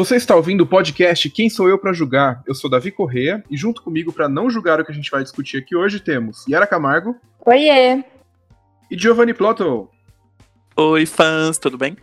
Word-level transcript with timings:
Você 0.00 0.16
está 0.16 0.34
ouvindo 0.34 0.62
o 0.62 0.66
podcast 0.66 1.28
Quem 1.28 1.50
Sou 1.50 1.68
Eu 1.68 1.78
para 1.78 1.92
Julgar? 1.92 2.42
Eu 2.46 2.54
sou 2.54 2.70
Davi 2.70 2.90
Correa 2.90 3.44
e 3.50 3.54
junto 3.54 3.82
comigo 3.82 4.10
para 4.10 4.30
não 4.30 4.48
julgar 4.48 4.80
o 4.80 4.84
que 4.84 4.90
a 4.90 4.94
gente 4.94 5.10
vai 5.10 5.22
discutir 5.22 5.58
aqui 5.58 5.76
hoje 5.76 6.00
temos 6.00 6.46
Yara 6.48 6.66
Camargo. 6.66 7.20
Oiê! 7.44 8.02
E 8.90 8.96
Giovanni 8.96 9.34
Plotto. 9.34 9.90
Oi, 10.74 11.04
fãs, 11.04 11.58
tudo 11.58 11.76
bem? 11.76 11.98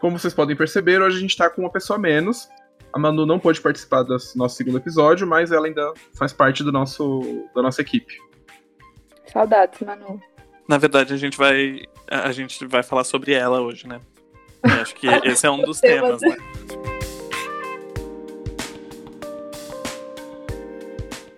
Como 0.00 0.18
vocês 0.18 0.32
podem 0.32 0.56
perceber, 0.56 1.02
hoje 1.02 1.18
a 1.18 1.20
gente 1.20 1.32
está 1.32 1.50
com 1.50 1.60
uma 1.60 1.70
pessoa 1.70 1.98
a 1.98 2.00
menos. 2.00 2.48
A 2.90 2.98
Manu 2.98 3.26
não 3.26 3.38
pôde 3.38 3.60
participar 3.60 4.02
do 4.04 4.16
nosso 4.34 4.56
segundo 4.56 4.78
episódio, 4.78 5.26
mas 5.26 5.52
ela 5.52 5.66
ainda 5.66 5.92
faz 6.14 6.32
parte 6.32 6.64
do 6.64 6.72
nosso, 6.72 7.44
da 7.54 7.60
nossa 7.60 7.82
equipe. 7.82 8.16
Saudades, 9.30 9.78
Manu. 9.82 10.18
Na 10.66 10.78
verdade, 10.78 11.12
a 11.12 11.18
gente 11.18 11.36
vai 11.36 11.82
a 12.10 12.32
gente 12.32 12.64
vai 12.64 12.82
falar 12.82 13.04
sobre 13.04 13.34
ela 13.34 13.60
hoje, 13.60 13.86
né? 13.86 14.00
Eu 14.64 14.80
acho 14.80 14.94
que 14.94 15.06
esse 15.28 15.46
é 15.46 15.50
um 15.50 15.60
dos 15.60 15.80
temas, 15.80 16.20
né? 16.22 16.36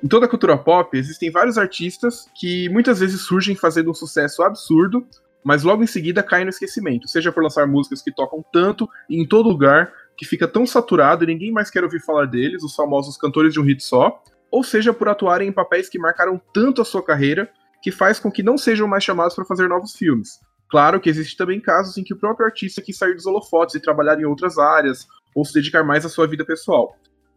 Em 0.05 0.07
toda 0.07 0.27
a 0.27 0.29
cultura 0.29 0.55
pop, 0.59 0.99
existem 0.99 1.31
vários 1.31 1.57
artistas 1.57 2.29
que 2.35 2.69
muitas 2.69 3.01
vezes 3.01 3.23
surgem 3.23 3.57
fazendo 3.57 3.91
um 3.91 3.95
sucesso 3.95 4.43
absurdo, 4.43 5.07
mas 5.43 5.63
logo 5.63 5.83
em 5.83 5.87
seguida 5.87 6.23
caem 6.23 6.45
no 6.45 6.51
esquecimento, 6.51 7.09
seja 7.09 7.33
por 7.33 7.43
lançar 7.43 7.67
músicas 7.67 8.03
que 8.03 8.15
tocam 8.15 8.45
tanto 8.53 8.87
e 9.09 9.19
em 9.19 9.27
todo 9.27 9.49
lugar, 9.49 9.91
que 10.15 10.27
fica 10.27 10.47
tão 10.47 10.67
saturado 10.67 11.25
e 11.25 11.27
ninguém 11.27 11.51
mais 11.51 11.71
quer 11.71 11.83
ouvir 11.83 12.01
falar 12.01 12.27
deles, 12.27 12.63
os 12.63 12.75
famosos 12.75 13.17
cantores 13.17 13.55
de 13.55 13.59
um 13.59 13.63
hit 13.63 13.83
só, 13.83 14.23
ou 14.51 14.63
seja 14.63 14.93
por 14.93 15.09
atuarem 15.09 15.49
em 15.49 15.53
papéis 15.53 15.89
que 15.89 15.99
marcaram 15.99 16.39
tanto 16.53 16.83
a 16.83 16.85
sua 16.85 17.03
carreira 17.03 17.51
que 17.83 17.91
faz 17.91 18.21
com 18.21 18.31
que 18.31 18.43
não 18.43 18.59
sejam 18.59 18.87
mais 18.87 19.03
chamados 19.03 19.35
para 19.35 19.47
fazer 19.47 19.71
novos 19.71 19.97
filmes. 19.97 20.39
Claro 20.69 21.01
que 21.01 21.09
existem 21.09 21.39
também 21.39 21.59
casos 21.59 21.97
em 21.97 22.05
que 22.05 22.13
o 22.13 22.19
próprio 22.19 22.45
artista 22.45 22.83
quis 22.83 22.99
sair 22.99 23.15
dos 23.15 23.25
holofotes 23.25 23.75
e 23.75 23.81
trabalhar 23.81 24.21
em 24.21 24.27
outras 24.27 24.59
áreas, 24.59 25.07
ou 25.35 25.47
se 25.47 25.55
dedicar 25.55 25.83
mais 25.83 26.05
à 26.05 26.11
sua 26.11 26.27
vida 26.27 26.45
pessoal. 26.45 26.95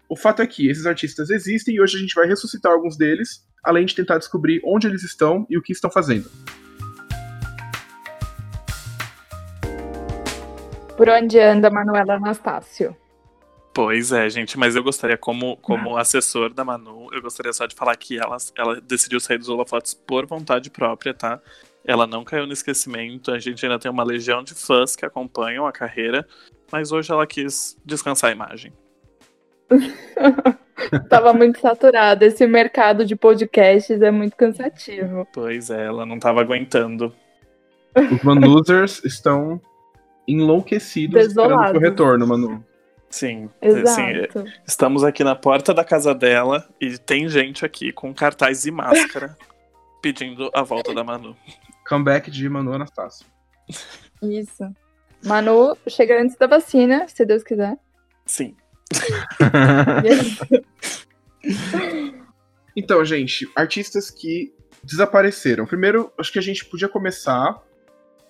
O 0.09 0.15
fato 0.15 0.41
é 0.41 0.47
que 0.47 0.69
esses 0.69 0.85
artistas 0.85 1.29
existem 1.29 1.75
e 1.75 1.81
hoje 1.81 1.97
a 1.97 1.99
gente 1.99 2.15
vai 2.15 2.25
ressuscitar 2.25 2.71
alguns 2.71 2.95
deles, 2.95 3.45
além 3.61 3.85
de 3.85 3.93
tentar 3.93 4.17
descobrir 4.17 4.61
onde 4.63 4.87
eles 4.87 5.03
estão 5.03 5.45
e 5.49 5.57
o 5.57 5.61
que 5.61 5.73
estão 5.73 5.91
fazendo. 5.91 6.31
Por 10.95 11.09
onde 11.09 11.37
anda 11.37 11.69
Manuela 11.69 12.15
Anastácio? 12.15 12.95
Pois 13.73 14.13
é, 14.13 14.29
gente, 14.29 14.57
mas 14.57 14.77
eu 14.77 14.81
gostaria, 14.81 15.17
como, 15.17 15.57
como 15.57 15.97
assessor 15.97 16.53
da 16.53 16.63
Manu, 16.63 17.09
eu 17.13 17.21
gostaria 17.21 17.51
só 17.51 17.67
de 17.67 17.75
falar 17.75 17.95
que 17.97 18.17
ela, 18.17 18.37
ela 18.57 18.81
decidiu 18.81 19.19
sair 19.19 19.37
dos 19.37 19.49
holofotes 19.49 19.93
por 19.93 20.25
vontade 20.25 20.71
própria, 20.71 21.13
tá? 21.13 21.39
Ela 21.85 22.07
não 22.07 22.23
caiu 22.23 22.47
no 22.47 22.53
esquecimento, 22.53 23.29
a 23.29 23.39
gente 23.39 23.63
ainda 23.65 23.77
tem 23.77 23.91
uma 23.91 24.03
legião 24.05 24.41
de 24.41 24.55
fãs 24.55 24.95
que 24.95 25.05
acompanham 25.05 25.67
a 25.67 25.71
carreira, 25.71 26.25
mas 26.71 26.93
hoje 26.93 27.11
ela 27.11 27.27
quis 27.27 27.77
descansar 27.85 28.29
a 28.29 28.33
imagem. 28.33 28.73
tava 31.09 31.33
muito 31.33 31.59
saturado. 31.59 32.23
Esse 32.23 32.45
mercado 32.47 33.05
de 33.05 33.15
podcasts 33.15 34.01
é 34.01 34.11
muito 34.11 34.35
cansativo. 34.35 35.27
Pois 35.33 35.69
é, 35.69 35.85
ela 35.85 36.05
não 36.05 36.19
tava 36.19 36.41
aguentando. 36.41 37.13
Os 37.95 38.21
Manusers 38.23 39.03
estão 39.03 39.59
enlouquecidos 40.27 41.27
Desolados. 41.27 41.53
esperando 41.55 41.71
seu 41.71 41.89
retorno, 41.89 42.27
Manu. 42.27 42.65
Sim, 43.09 43.49
Exato. 43.61 43.87
sim, 44.41 44.51
estamos 44.67 45.01
aqui 45.01 45.23
na 45.23 45.33
porta 45.33 45.73
da 45.73 45.83
casa 45.83 46.13
dela 46.13 46.67
e 46.79 46.97
tem 46.97 47.29
gente 47.29 47.65
aqui 47.65 47.93
com 47.93 48.13
cartaz 48.13 48.65
e 48.65 48.71
máscara 48.71 49.37
pedindo 50.03 50.51
a 50.53 50.61
volta 50.61 50.93
da 50.93 51.05
Manu. 51.05 51.35
Comeback 51.87 52.29
de 52.29 52.49
Manu 52.49 52.73
Anastácio. 52.73 53.25
Isso. 54.21 54.69
Manu 55.23 55.75
chega 55.87 56.21
antes 56.21 56.35
da 56.35 56.47
vacina, 56.47 57.07
se 57.07 57.25
Deus 57.25 57.43
quiser. 57.43 57.77
Sim. 58.25 58.55
Então, 62.75 63.03
gente, 63.03 63.49
artistas 63.55 64.11
que 64.11 64.53
desapareceram. 64.83 65.65
Primeiro, 65.65 66.11
acho 66.17 66.31
que 66.31 66.37
a 66.39 66.41
gente 66.43 66.63
podia 66.65 66.87
começar 66.87 67.59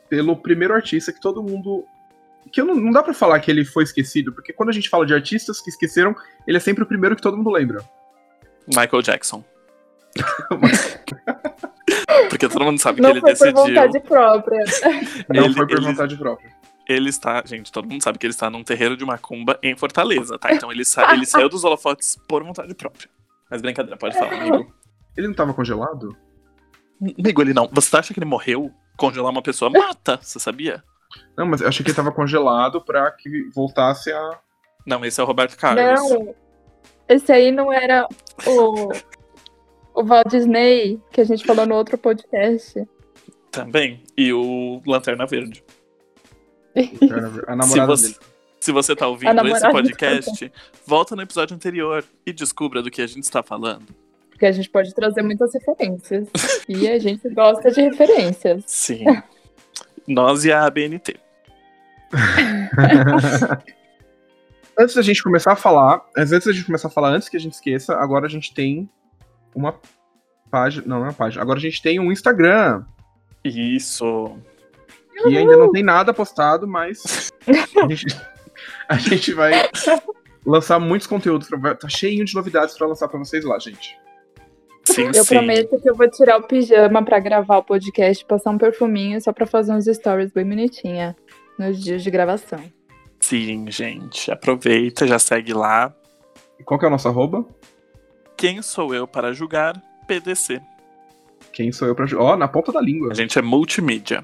pelo 0.09 0.37
primeiro 0.37 0.73
artista 0.73 1.11
que 1.11 1.19
todo 1.19 1.43
mundo. 1.43 1.83
Que 2.51 2.63
não, 2.63 2.73
não 2.75 2.91
dá 2.91 3.03
pra 3.03 3.13
falar 3.13 3.41
que 3.41 3.51
ele 3.51 3.65
foi 3.65 3.83
esquecido, 3.83 4.31
porque 4.31 4.53
quando 4.53 4.69
a 4.69 4.71
gente 4.71 4.87
fala 4.87 5.05
de 5.05 5.13
artistas 5.13 5.59
que 5.59 5.69
esqueceram, 5.69 6.15
ele 6.47 6.55
é 6.55 6.59
sempre 6.61 6.81
o 6.83 6.87
primeiro 6.87 7.13
que 7.15 7.21
todo 7.21 7.35
mundo 7.35 7.49
lembra. 7.49 7.83
Michael 8.67 9.01
Jackson. 9.01 9.43
Porque 12.29 12.47
todo 12.49 12.63
mundo 12.65 12.79
sabe 12.79 12.99
Não 13.01 13.11
que 13.11 13.17
ele 13.19 13.35
foi 13.35 13.51
por 13.53 13.63
decidiu. 13.63 13.75
vontade 13.83 13.99
própria. 13.99 14.63
Não 15.29 15.45
Ele- 15.45 15.53
foi 15.53 15.67
por 15.67 15.77
ele- 15.77 15.85
vontade 15.87 16.17
própria. 16.17 16.51
Ele 16.87 17.09
está, 17.09 17.43
gente, 17.45 17.71
todo 17.71 17.87
mundo 17.89 18.01
sabe 18.01 18.17
que 18.17 18.25
ele 18.25 18.33
está 18.33 18.49
num 18.49 18.63
terreiro 18.63 18.95
de 18.95 19.03
macumba 19.03 19.59
em 19.61 19.75
Fortaleza, 19.75 20.37
tá? 20.39 20.53
Então 20.53 20.71
ele, 20.71 20.85
sa- 20.85 21.13
ele 21.13 21.25
saiu 21.25 21.49
dos 21.49 21.63
holofotes 21.63 22.17
por 22.27 22.43
vontade 22.43 22.73
própria. 22.73 23.09
Mas 23.51 23.61
brincadeira, 23.61 23.97
pode 23.97 24.17
falar, 24.17 24.33
amigo. 24.33 24.73
Ele 25.17 25.27
não 25.27 25.33
tava 25.33 25.53
congelado? 25.53 26.15
Amigo, 27.01 27.41
ele 27.41 27.53
não. 27.53 27.67
Você 27.73 27.95
acha 27.97 28.13
que 28.13 28.19
ele 28.19 28.25
morreu? 28.25 28.71
Congelar 28.97 29.31
uma 29.31 29.41
pessoa 29.41 29.69
mata, 29.69 30.17
você 30.21 30.39
sabia? 30.39 30.83
Não, 31.37 31.45
mas 31.45 31.61
eu 31.61 31.67
achei 31.67 31.83
que 31.83 31.89
ele 31.91 31.95
tava 31.95 32.11
congelado 32.11 32.81
pra 32.81 33.11
que 33.11 33.49
voltasse 33.53 34.11
a. 34.11 34.39
Não, 34.85 35.03
esse 35.05 35.19
é 35.19 35.23
o 35.23 35.27
Roberto 35.27 35.57
Carlos. 35.57 35.83
Não. 35.83 36.35
Esse 37.07 37.31
aí 37.31 37.51
não 37.51 37.71
era 37.71 38.07
o. 38.45 38.89
O 39.93 40.03
Walt 40.03 40.27
Disney, 40.27 41.01
que 41.11 41.21
a 41.21 41.23
gente 41.23 41.43
falou 41.45 41.65
no 41.65 41.75
outro 41.75 41.97
podcast. 41.97 42.87
Também. 43.51 44.03
E 44.15 44.31
o 44.31 44.81
Lanterna 44.85 45.25
Verde. 45.25 45.63
A 46.79 47.51
Se 47.51 47.55
namorada 47.55 47.87
você, 47.87 48.07
dele. 48.07 48.19
se 48.59 48.71
você 48.71 48.95
tá 48.95 49.05
A 49.05 49.07
ouvindo 49.09 49.47
esse 49.47 49.69
podcast, 49.71 50.51
volta 50.85 51.15
no 51.15 51.21
episódio 51.21 51.55
anterior 51.55 52.03
e 52.25 52.31
descubra 52.33 52.81
do 52.81 52.91
que 52.91 53.01
a 53.01 53.07
gente 53.07 53.23
está 53.23 53.41
falando. 53.41 53.87
Porque 54.29 54.45
a 54.45 54.51
gente 54.51 54.69
pode 54.69 54.93
trazer 54.93 55.23
muitas 55.23 55.51
referências. 55.53 56.27
e 56.69 56.87
a 56.87 56.99
gente 56.99 57.27
gosta 57.29 57.71
de 57.71 57.81
referências. 57.81 58.63
Sim. 58.67 59.03
Nós 60.07 60.45
e 60.45 60.51
a 60.51 60.65
ABNT. 60.65 61.19
antes 64.77 64.95
da 64.95 65.01
gente 65.01 65.23
começar 65.23 65.53
a 65.53 65.55
falar, 65.55 66.05
antes 66.15 66.45
da 66.45 66.53
gente 66.53 66.65
começar 66.65 66.87
a 66.87 66.91
falar, 66.91 67.09
antes 67.09 67.27
que 67.27 67.35
a 67.35 67.39
gente 67.39 67.53
esqueça, 67.53 67.95
agora 67.95 68.27
a 68.27 68.29
gente 68.29 68.53
tem 68.53 68.87
uma 69.55 69.75
página. 70.51 70.85
Não, 70.85 70.97
não 70.99 71.05
é 71.05 71.09
uma 71.09 71.15
página. 71.15 71.41
Agora 71.41 71.57
a 71.57 71.61
gente 71.61 71.81
tem 71.81 71.99
um 71.99 72.11
Instagram. 72.11 72.85
Isso. 73.43 74.37
Que 75.23 75.37
ainda 75.37 75.57
não 75.57 75.71
tem 75.71 75.83
nada 75.83 76.13
postado, 76.13 76.67
mas 76.67 77.31
a 77.47 77.87
gente, 77.87 78.05
a 78.87 78.97
gente 78.97 79.33
vai 79.33 79.51
lançar 80.45 80.79
muitos 80.79 81.07
conteúdos. 81.07 81.49
Pra, 81.49 81.75
tá 81.75 81.89
cheio 81.89 82.23
de 82.23 82.35
novidades 82.35 82.77
pra 82.77 82.87
lançar 82.87 83.07
pra 83.07 83.19
vocês 83.19 83.43
lá, 83.43 83.57
gente. 83.59 83.97
Sim, 84.85 85.07
Eu 85.13 85.23
sim. 85.25 85.35
prometo 85.35 85.81
que 85.81 85.89
eu 85.89 85.95
vou 85.95 86.09
tirar 86.09 86.37
o 86.37 86.43
pijama 86.43 87.03
pra 87.03 87.19
gravar 87.19 87.57
o 87.57 87.63
podcast, 87.63 88.23
passar 88.25 88.51
um 88.51 88.57
perfuminho 88.57 89.19
só 89.21 89.33
pra 89.33 89.45
fazer 89.45 89.73
uns 89.73 89.85
stories 89.85 90.31
bem 90.31 90.47
bonitinha 90.47 91.15
nos 91.59 91.83
dias 91.83 92.03
de 92.03 92.09
gravação. 92.09 92.59
Sim, 93.19 93.69
gente. 93.69 94.31
Aproveita, 94.31 95.05
já 95.05 95.19
segue 95.19 95.53
lá. 95.53 95.93
Qual 96.63 96.79
que 96.79 96.85
é 96.85 96.87
o 96.87 96.91
nosso 96.91 97.07
arroba? 97.07 97.45
Quem 98.37 98.61
sou 98.61 98.93
eu 98.93 99.05
para 99.07 99.33
julgar? 99.33 99.81
PDC. 100.07 100.61
Quem 101.51 101.71
sou 101.71 101.87
eu 101.87 101.95
pra. 101.95 102.05
Ó, 102.17 102.37
na 102.37 102.47
ponta 102.47 102.71
da 102.71 102.79
língua. 102.79 103.11
A 103.11 103.15
gente 103.15 103.37
é 103.37 103.41
multimídia. 103.41 104.23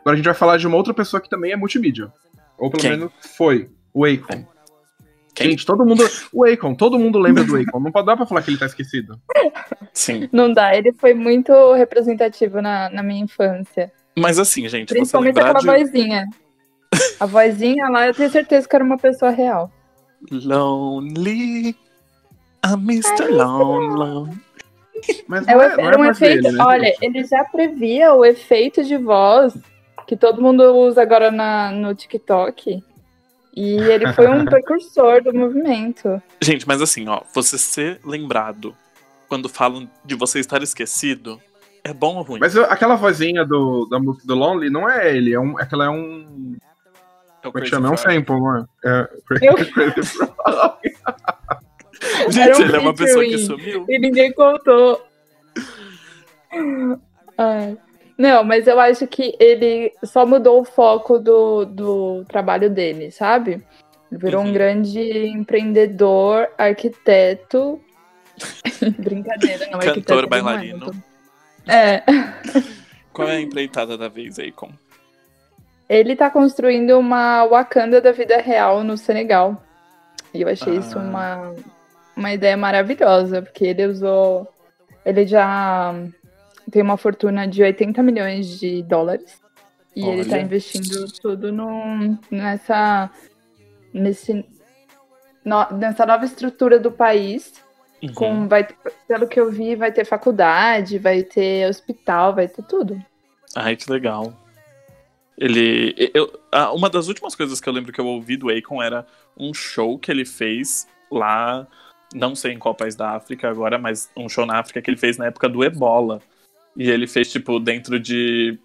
Agora 0.00 0.14
a 0.14 0.16
gente 0.16 0.24
vai 0.24 0.34
falar 0.34 0.56
de 0.56 0.66
uma 0.66 0.76
outra 0.76 0.92
pessoa 0.94 1.20
que 1.20 1.28
também 1.28 1.52
é 1.52 1.56
multimídia. 1.56 2.12
Ou 2.58 2.70
pelo 2.70 2.82
Quem? 2.82 2.90
menos 2.90 3.12
foi. 3.36 3.70
O 3.92 4.04
Akon. 4.04 4.44
Quem? 5.34 5.50
Gente, 5.50 5.64
todo 5.66 5.84
mundo. 5.86 6.04
O 6.32 6.44
Akon, 6.44 6.74
todo 6.74 6.98
mundo 6.98 7.18
lembra 7.18 7.44
do 7.44 7.56
Akon. 7.56 7.80
Não 7.80 7.90
pode 7.92 8.06
dar 8.06 8.16
pra 8.16 8.26
falar 8.26 8.42
que 8.42 8.50
ele 8.50 8.58
tá 8.58 8.66
esquecido. 8.66 9.18
Sim. 9.92 10.28
Não 10.32 10.52
dá, 10.52 10.74
ele 10.76 10.92
foi 10.92 11.14
muito 11.14 11.72
representativo 11.74 12.60
na, 12.60 12.88
na 12.90 13.02
minha 13.02 13.24
infância. 13.24 13.90
Mas 14.18 14.38
assim, 14.38 14.68
gente, 14.68 14.88
você 14.88 14.94
Principalmente 14.96 15.36
lembrar 15.36 15.56
aquela 15.56 15.76
de 15.78 15.84
vozinha. 15.84 16.26
A 17.20 17.26
vozinha 17.26 17.88
lá, 17.88 18.06
eu 18.08 18.14
tenho 18.14 18.30
certeza 18.30 18.68
que 18.68 18.74
era 18.74 18.84
uma 18.84 18.98
pessoa 18.98 19.30
real. 19.30 19.70
Lonely. 20.30 21.76
I'm 22.66 22.82
Mr. 22.84 23.28
Lonely. 23.30 24.36
Mas 25.26 25.48
É 25.48 25.52
é, 25.52 25.54
era 25.56 25.94
é 25.94 25.96
um 25.96 26.00
mais 26.00 26.20
efeito. 26.20 26.42
dele, 26.42 26.56
né, 26.58 26.64
olha, 26.64 26.84
gente? 26.88 27.02
ele 27.04 27.24
já 27.24 27.44
previa 27.44 28.12
o 28.12 28.24
efeito 28.24 28.84
de 28.84 28.98
voz 28.98 29.56
que 30.10 30.16
todo 30.16 30.42
mundo 30.42 30.64
usa 30.74 31.00
agora 31.02 31.30
na, 31.30 31.70
no 31.70 31.94
TikTok. 31.94 32.82
E 33.54 33.76
ele 33.76 34.12
foi 34.12 34.26
um 34.26 34.44
precursor 34.50 35.22
do 35.22 35.32
movimento. 35.32 36.20
Gente, 36.42 36.66
mas 36.66 36.82
assim, 36.82 37.06
ó, 37.08 37.20
você 37.32 37.56
ser 37.56 38.00
lembrado 38.04 38.74
quando 39.28 39.48
falam 39.48 39.88
de 40.04 40.16
você 40.16 40.40
estar 40.40 40.64
esquecido 40.64 41.40
é 41.84 41.94
bom 41.94 42.16
ou 42.16 42.22
ruim? 42.24 42.40
Mas 42.40 42.56
eu- 42.56 42.64
aquela 42.64 42.96
vozinha 42.96 43.44
do, 43.44 43.86
da 43.86 44.00
música 44.00 44.26
do 44.26 44.34
Lonely 44.34 44.68
não 44.68 44.90
é 44.90 45.16
ele, 45.16 45.32
é 45.32 45.38
um, 45.38 45.56
aquela 45.56 45.84
é 45.84 45.88
um. 45.90 46.56
É 47.40 47.46
o 47.46 47.52
Como 47.52 47.58
é 47.58 47.62
que 47.62 47.68
chama? 47.70 47.86
É 47.86 47.92
um 47.92 47.96
sample, 47.96 48.34
não 48.40 48.56
é? 48.56 48.64
É. 48.84 49.08
Eu- 49.46 49.56
Gente, 52.32 52.62
um 52.62 52.64
ele 52.64 52.76
é 52.76 52.80
uma 52.80 52.94
pessoa 52.94 53.24
que 53.24 53.38
sumiu. 53.38 53.86
E 53.88 53.96
ninguém 54.00 54.32
contou. 54.32 55.06
Ai. 57.38 57.78
Não, 58.20 58.44
mas 58.44 58.66
eu 58.66 58.78
acho 58.78 59.06
que 59.06 59.34
ele 59.40 59.94
só 60.04 60.26
mudou 60.26 60.60
o 60.60 60.64
foco 60.64 61.18
do, 61.18 61.64
do 61.64 62.22
trabalho 62.26 62.68
dele, 62.68 63.10
sabe? 63.10 63.52
Ele 64.12 64.20
virou 64.20 64.42
Uhum. 64.42 64.50
um 64.50 64.52
grande 64.52 65.00
empreendedor, 65.28 66.46
arquiteto. 66.58 67.80
Brincadeira, 68.98 69.64
não, 69.70 69.78
Cantor, 69.78 69.88
arquiteto 69.88 70.12
não 70.14 70.22
é, 70.24 70.26
bailarino. 70.26 70.90
É. 71.66 72.02
Qual 73.10 73.26
é 73.28 73.36
a 73.36 73.40
empreitada 73.40 73.96
da 73.96 74.08
vez 74.08 74.38
aí, 74.38 74.52
com? 74.52 74.68
Ele 75.88 76.14
tá 76.14 76.28
construindo 76.28 76.98
uma 76.98 77.46
Wakanda 77.46 78.02
da 78.02 78.12
vida 78.12 78.36
real 78.36 78.84
no 78.84 78.98
Senegal. 78.98 79.62
E 80.34 80.42
eu 80.42 80.48
achei 80.48 80.76
isso 80.76 80.98
Ah. 80.98 81.02
uma, 81.02 81.54
uma 82.16 82.32
ideia 82.32 82.56
maravilhosa, 82.56 83.40
porque 83.40 83.64
ele 83.64 83.86
usou. 83.86 84.46
Ele 85.06 85.26
já 85.26 85.94
tem 86.70 86.82
uma 86.82 86.96
fortuna 86.96 87.46
de 87.46 87.62
80 87.62 88.02
milhões 88.02 88.58
de 88.58 88.82
dólares. 88.82 89.40
E 89.94 90.06
ele 90.06 90.24
tá 90.24 90.36
Olha. 90.36 90.42
investindo 90.42 91.10
tudo 91.20 91.52
no, 91.52 92.18
nessa. 92.30 93.10
Nesse, 93.92 94.44
no- 95.44 95.70
nessa 95.76 96.06
nova 96.06 96.24
estrutura 96.24 96.78
do 96.78 96.92
país. 96.92 97.52
Uhum. 98.02 98.14
Com, 98.14 98.48
vai, 98.48 98.66
pelo 99.06 99.28
que 99.28 99.38
eu 99.38 99.50
vi, 99.50 99.76
vai 99.76 99.92
ter 99.92 100.06
faculdade, 100.06 100.98
vai 100.98 101.22
ter 101.22 101.68
hospital, 101.68 102.34
vai 102.34 102.48
ter 102.48 102.62
tudo. 102.62 103.02
Ai, 103.54 103.76
que 103.76 103.90
legal. 103.90 104.32
Ele. 105.36 105.94
Eu, 106.14 106.32
uma 106.74 106.88
das 106.88 107.08
últimas 107.08 107.34
coisas 107.34 107.60
que 107.60 107.68
eu 107.68 107.72
lembro 107.72 107.92
que 107.92 108.00
eu 108.00 108.06
ouvi 108.06 108.36
do 108.36 108.48
Akon 108.48 108.82
era 108.82 109.06
um 109.36 109.52
show 109.52 109.98
que 109.98 110.10
ele 110.10 110.24
fez 110.24 110.86
lá. 111.10 111.66
Não 112.14 112.34
sei 112.34 112.52
em 112.52 112.58
qual 112.58 112.74
país 112.74 112.96
da 112.96 113.10
África 113.10 113.48
agora, 113.48 113.78
mas 113.78 114.10
um 114.16 114.28
show 114.28 114.44
na 114.46 114.58
África 114.58 114.80
que 114.82 114.90
ele 114.90 114.96
fez 114.96 115.16
na 115.16 115.26
época 115.26 115.48
do 115.48 115.62
Ebola. 115.64 116.20
E 116.76 116.88
ele 116.88 117.06
fez, 117.06 117.30
tipo, 117.30 117.58
dentro 117.58 117.98
de. 117.98 118.58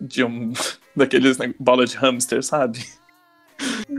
de 0.00 0.24
um. 0.24 0.52
daqueles 0.94 1.38
né, 1.38 1.54
bola 1.58 1.86
de 1.86 1.96
hamster, 1.96 2.42
sabe? 2.42 2.80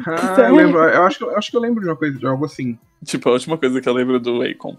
Ah, 0.06 0.36
eu, 0.48 0.56
lembro, 0.56 0.78
eu, 0.80 1.04
acho, 1.04 1.18
que- 1.18 1.24
eu 1.24 1.38
acho 1.38 1.50
que 1.52 1.58
eu 1.58 1.62
lembro 1.62 1.82
de 1.82 1.88
uma 1.90 1.96
coisa, 1.96 2.18
de 2.18 2.26
algo 2.26 2.46
assim. 2.46 2.78
Tipo, 3.04 3.30
a 3.30 3.34
última 3.34 3.58
coisa 3.58 3.82
que 3.82 3.90
eu 3.90 3.94
lembro 3.94 4.20
do 4.20 4.42
Akon. 4.42 4.78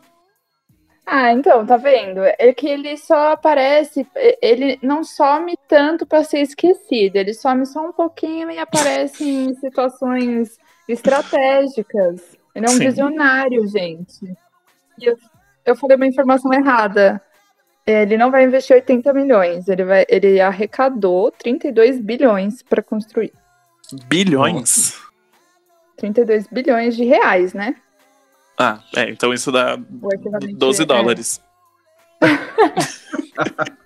Ah, 1.07 1.33
então, 1.33 1.67
tá 1.67 1.77
vendo? 1.77 2.21
É 2.39 2.53
que 2.53 2.67
ele 2.67 2.97
só 2.97 3.33
aparece, 3.33 4.07
ele 4.41 4.79
não 4.83 5.05
some 5.05 5.55
tanto 5.69 6.07
pra 6.07 6.25
ser 6.25 6.41
esquecido, 6.41 7.17
ele 7.17 7.35
some 7.35 7.67
só 7.67 7.87
um 7.89 7.93
pouquinho 7.93 8.51
e 8.51 8.59
aparece 8.59 9.23
em 9.23 9.55
situações 9.61 10.59
estratégicas. 10.89 12.37
Ele 12.55 12.67
é 12.67 12.69
um 12.71 12.73
Sim. 12.73 12.89
visionário, 12.89 13.67
gente. 13.67 14.25
E 14.99 15.05
eu, 15.05 15.17
eu 15.67 15.77
falei 15.77 15.97
uma 15.97 16.07
informação 16.07 16.53
errada. 16.53 17.21
Ele 17.87 18.17
não 18.17 18.31
vai 18.31 18.45
investir 18.45 18.77
80 18.77 19.13
milhões, 19.13 19.69
ele, 19.69 19.85
vai, 19.85 20.07
ele 20.09 20.41
arrecadou 20.41 21.31
32 21.31 22.01
bilhões 22.01 22.63
pra 22.63 22.83
construir. 22.83 23.31
Bilhões? 24.07 24.99
32 25.99 26.47
bilhões 26.47 26.97
de 26.97 27.05
reais, 27.05 27.53
né? 27.53 27.77
Ah, 28.59 28.83
é, 28.97 29.11
então 29.11 29.35
isso 29.35 29.53
dá 29.53 29.79
O 30.01 30.15
equivalente 30.15 30.55
12 30.55 30.83
é- 30.83 30.87
dólares. 30.87 31.43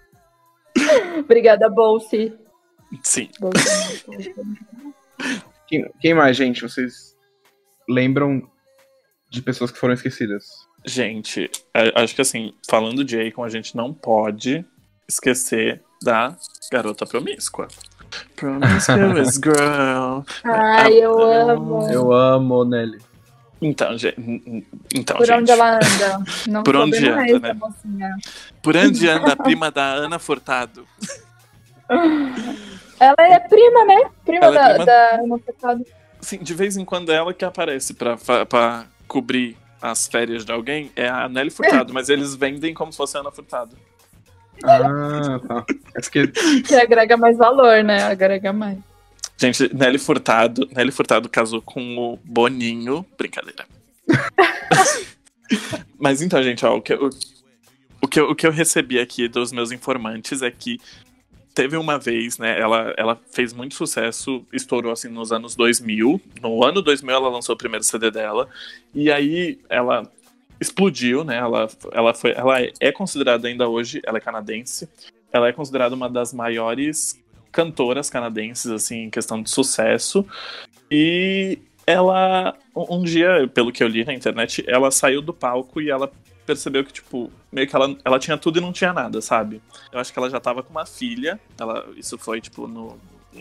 Obrigada, 1.18 1.68
Bolsi. 1.68 2.32
Sim. 3.02 3.28
Quem, 5.66 5.90
quem 6.00 6.14
mais, 6.14 6.36
gente? 6.36 6.62
Vocês 6.62 7.16
lembram 7.88 8.48
de 9.28 9.42
pessoas 9.42 9.70
que 9.70 9.78
foram 9.78 9.94
esquecidas? 9.94 10.67
Gente, 10.84 11.50
a- 11.74 12.02
acho 12.02 12.14
que 12.14 12.20
assim, 12.22 12.52
falando 12.68 13.04
de 13.04 13.20
Akon, 13.20 13.44
a 13.44 13.48
gente 13.48 13.76
não 13.76 13.92
pode 13.92 14.64
esquecer 15.08 15.82
da 16.02 16.36
garota 16.72 17.04
promíscua. 17.06 17.68
Promiscuous 18.36 19.34
girl. 19.42 20.22
Ai, 20.44 20.94
eu 20.94 21.18
amo. 21.20 21.90
Eu 21.90 22.12
amo 22.12 22.64
Nelly. 22.64 22.98
Então, 23.60 23.98
gente. 23.98 24.64
Então, 24.94 25.16
Por 25.16 25.26
gente. 25.26 25.40
onde 25.40 25.50
ela 25.50 25.74
anda? 25.76 26.24
Não 26.46 26.62
Por 26.62 26.76
onde 26.76 27.08
anda, 27.08 27.22
essa 27.26 27.38
né? 27.40 27.52
mocinha. 27.54 28.16
Por 28.62 28.76
onde 28.76 29.08
anda 29.08 29.32
a 29.32 29.36
prima 29.36 29.70
da 29.70 29.84
Ana 29.84 30.18
Furtado? 30.18 30.86
Ela 33.00 33.14
é 33.18 33.38
prima, 33.40 33.84
né? 33.84 34.10
Prima 34.24 34.46
Ela 34.46 34.54
é 34.56 34.58
da, 34.62 34.68
prima- 34.70 34.84
da 34.86 35.14
Ana 35.16 35.38
Furtado. 35.38 35.86
Sim, 36.20 36.38
de 36.38 36.54
vez 36.54 36.76
em 36.76 36.84
quando 36.84 37.12
é 37.12 37.16
ela 37.16 37.32
que 37.32 37.44
aparece 37.44 37.94
pra, 37.94 38.16
pra 38.48 38.86
cobrir 39.06 39.56
as 39.80 40.06
férias 40.06 40.44
de 40.44 40.52
alguém 40.52 40.90
é 40.96 41.08
a 41.08 41.28
Nelly 41.28 41.50
Furtado, 41.50 41.92
mas 41.92 42.08
eles 42.08 42.34
vendem 42.34 42.74
como 42.74 42.92
se 42.92 42.98
fosse 42.98 43.16
a 43.16 43.20
Ana 43.20 43.30
Furtado. 43.30 43.76
Ah, 44.64 45.40
tá. 45.46 45.64
Essa 45.94 46.10
que 46.10 46.26
Que 46.62 46.74
agrega 46.74 47.16
mais 47.16 47.36
valor, 47.36 47.84
né? 47.84 48.02
Agrega 48.02 48.52
mais. 48.52 48.78
Gente, 49.36 49.72
Nelly 49.72 49.98
Furtado, 49.98 50.68
Nelly 50.74 50.90
Furtado 50.90 51.28
casou 51.28 51.62
com 51.62 51.96
o 51.96 52.18
Boninho. 52.24 53.06
Brincadeira. 53.16 53.66
Mas 55.98 56.20
então, 56.20 56.42
gente, 56.42 56.66
ó, 56.66 56.76
o 56.76 56.82
que, 56.82 56.92
eu, 56.92 57.10
o, 58.02 58.08
que 58.08 58.20
eu, 58.20 58.30
o 58.30 58.34
que 58.34 58.46
eu 58.46 58.50
recebi 58.50 58.98
aqui 58.98 59.28
dos 59.28 59.52
meus 59.52 59.70
informantes 59.70 60.42
é 60.42 60.50
que 60.50 60.80
teve 61.58 61.76
uma 61.76 61.98
vez, 61.98 62.38
né, 62.38 62.56
ela, 62.56 62.94
ela 62.96 63.20
fez 63.32 63.52
muito 63.52 63.74
sucesso, 63.74 64.46
estourou 64.52 64.92
assim 64.92 65.08
nos 65.08 65.32
anos 65.32 65.56
2000. 65.56 66.20
No 66.40 66.64
ano 66.64 66.80
2000 66.80 67.16
ela 67.16 67.28
lançou 67.28 67.56
o 67.56 67.58
primeiro 67.58 67.82
CD 67.84 68.12
dela, 68.12 68.48
e 68.94 69.10
aí 69.10 69.58
ela 69.68 70.08
explodiu, 70.60 71.24
né, 71.24 71.36
ela, 71.36 71.66
ela, 71.90 72.14
foi, 72.14 72.30
ela 72.30 72.60
é 72.60 72.92
considerada 72.92 73.48
ainda 73.48 73.68
hoje, 73.68 74.00
ela 74.06 74.18
é 74.18 74.20
canadense, 74.20 74.88
ela 75.32 75.48
é 75.48 75.52
considerada 75.52 75.96
uma 75.96 76.08
das 76.08 76.32
maiores 76.32 77.20
cantoras 77.50 78.08
canadenses, 78.08 78.70
assim, 78.70 79.06
em 79.06 79.10
questão 79.10 79.42
de 79.42 79.50
sucesso. 79.50 80.24
E 80.88 81.58
ela, 81.84 82.56
um 82.72 83.02
dia, 83.02 83.50
pelo 83.52 83.72
que 83.72 83.82
eu 83.82 83.88
li 83.88 84.04
na 84.04 84.14
internet, 84.14 84.62
ela 84.68 84.92
saiu 84.92 85.20
do 85.20 85.34
palco 85.34 85.80
e 85.80 85.90
ela 85.90 86.08
percebeu 86.48 86.82
que, 86.82 86.94
tipo, 86.94 87.30
meio 87.52 87.68
que 87.68 87.76
ela, 87.76 87.94
ela 88.02 88.18
tinha 88.18 88.38
tudo 88.38 88.58
e 88.58 88.62
não 88.62 88.72
tinha 88.72 88.90
nada, 88.90 89.20
sabe? 89.20 89.60
Eu 89.92 90.00
acho 90.00 90.10
que 90.10 90.18
ela 90.18 90.30
já 90.30 90.40
tava 90.40 90.62
com 90.62 90.70
uma 90.70 90.86
filha, 90.86 91.38
ela, 91.60 91.86
isso 91.94 92.16
foi, 92.16 92.40
tipo, 92.40 92.66
no, 92.66 92.96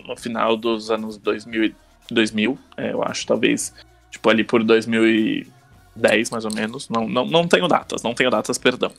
no 0.05 0.17
final 0.17 0.57
dos 0.57 0.91
anos 0.91 1.17
2000, 1.17 1.63
e- 1.63 1.75
2000 2.11 2.59
é, 2.75 2.91
eu 2.91 3.01
acho, 3.01 3.25
talvez, 3.25 3.73
tipo, 4.11 4.29
ali 4.29 4.43
por 4.43 4.61
2010, 4.61 6.29
mais 6.29 6.43
ou 6.43 6.53
menos. 6.53 6.89
Não, 6.89 7.07
não, 7.07 7.25
não 7.25 7.47
tenho 7.47 7.65
datas, 7.69 8.03
não 8.03 8.13
tenho 8.13 8.29
datas, 8.29 8.57
perdão. 8.57 8.91